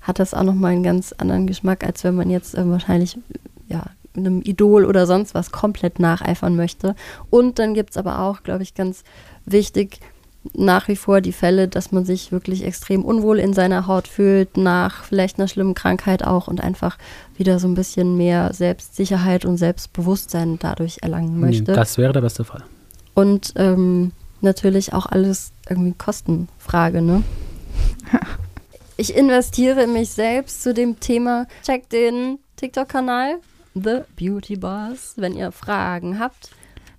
hat 0.00 0.18
das 0.18 0.34
auch 0.34 0.42
nochmal 0.42 0.72
einen 0.72 0.82
ganz 0.82 1.12
anderen 1.12 1.46
Geschmack, 1.46 1.84
als 1.84 2.04
wenn 2.04 2.14
man 2.14 2.30
jetzt 2.30 2.54
äh, 2.54 2.68
wahrscheinlich 2.68 3.18
ja, 3.68 3.84
einem 4.16 4.42
Idol 4.42 4.84
oder 4.84 5.06
sonst 5.06 5.34
was 5.34 5.52
komplett 5.52 5.98
nacheifern 5.98 6.56
möchte. 6.56 6.94
Und 7.28 7.58
dann 7.58 7.74
gibt 7.74 7.90
es 7.90 7.96
aber 7.96 8.20
auch, 8.20 8.42
glaube 8.42 8.62
ich, 8.62 8.74
ganz 8.74 9.04
wichtig, 9.44 10.00
nach 10.54 10.88
wie 10.88 10.96
vor 10.96 11.20
die 11.20 11.32
Fälle, 11.32 11.68
dass 11.68 11.92
man 11.92 12.06
sich 12.06 12.32
wirklich 12.32 12.64
extrem 12.64 13.04
unwohl 13.04 13.38
in 13.38 13.52
seiner 13.52 13.86
Haut 13.86 14.08
fühlt, 14.08 14.56
nach 14.56 15.04
vielleicht 15.04 15.38
einer 15.38 15.48
schlimmen 15.48 15.74
Krankheit 15.74 16.24
auch 16.26 16.48
und 16.48 16.62
einfach 16.62 16.96
wieder 17.36 17.58
so 17.58 17.68
ein 17.68 17.74
bisschen 17.74 18.16
mehr 18.16 18.54
Selbstsicherheit 18.54 19.44
und 19.44 19.58
Selbstbewusstsein 19.58 20.58
dadurch 20.58 20.98
erlangen 21.02 21.38
möchte. 21.38 21.72
Das 21.72 21.98
wäre 21.98 22.14
der 22.14 22.22
beste 22.22 22.44
Fall. 22.44 22.64
Und 23.14 23.52
ähm, 23.56 24.12
natürlich 24.40 24.92
auch 24.92 25.06
alles 25.06 25.52
irgendwie 25.68 25.94
Kostenfrage, 25.94 27.02
ne? 27.02 27.22
Ich 28.96 29.16
investiere 29.16 29.84
in 29.84 29.94
mich 29.94 30.10
selbst 30.10 30.62
zu 30.62 30.74
dem 30.74 31.00
Thema. 31.00 31.46
Checkt 31.64 31.90
den 31.90 32.38
TikTok-Kanal 32.56 33.38
The 33.74 34.00
Beauty 34.14 34.56
Boss, 34.56 35.14
wenn 35.16 35.34
ihr 35.34 35.52
Fragen 35.52 36.18
habt. 36.18 36.50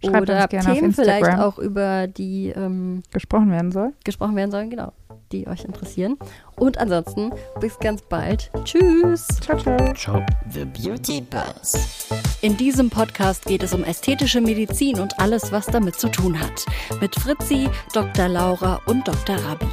Schreibt 0.03 0.21
oder 0.23 0.47
Themen 0.47 0.93
vielleicht 0.93 1.37
auch 1.37 1.59
über 1.59 2.07
die 2.07 2.47
ähm, 2.55 3.03
Gesprochen 3.11 3.51
werden 3.51 3.71
soll. 3.71 3.93
gesprochen 4.03 4.35
werden 4.35 4.49
sollen, 4.49 4.71
genau, 4.71 4.93
die 5.31 5.47
euch 5.47 5.65
interessieren. 5.65 6.17
Und 6.57 6.77
ansonsten 6.77 7.31
bis 7.59 7.79
ganz 7.79 8.01
bald. 8.03 8.51
Tschüss. 8.63 9.27
Ciao, 9.41 9.57
ciao. 9.57 9.93
Ciao. 9.93 10.25
The 10.51 10.65
Beauty 10.65 11.21
Buzz. 11.21 12.09
In 12.41 12.57
diesem 12.57 12.89
Podcast 12.89 13.45
geht 13.45 13.63
es 13.63 13.73
um 13.73 13.83
ästhetische 13.83 14.41
Medizin 14.41 14.99
und 14.99 15.19
alles, 15.19 15.51
was 15.51 15.65
damit 15.65 15.99
zu 15.99 16.09
tun 16.09 16.39
hat. 16.39 16.65
Mit 16.99 17.15
Fritzi, 17.15 17.69
Dr. 17.93 18.27
Laura 18.27 18.79
und 18.85 19.07
Dr. 19.07 19.35
Rabi. 19.37 19.67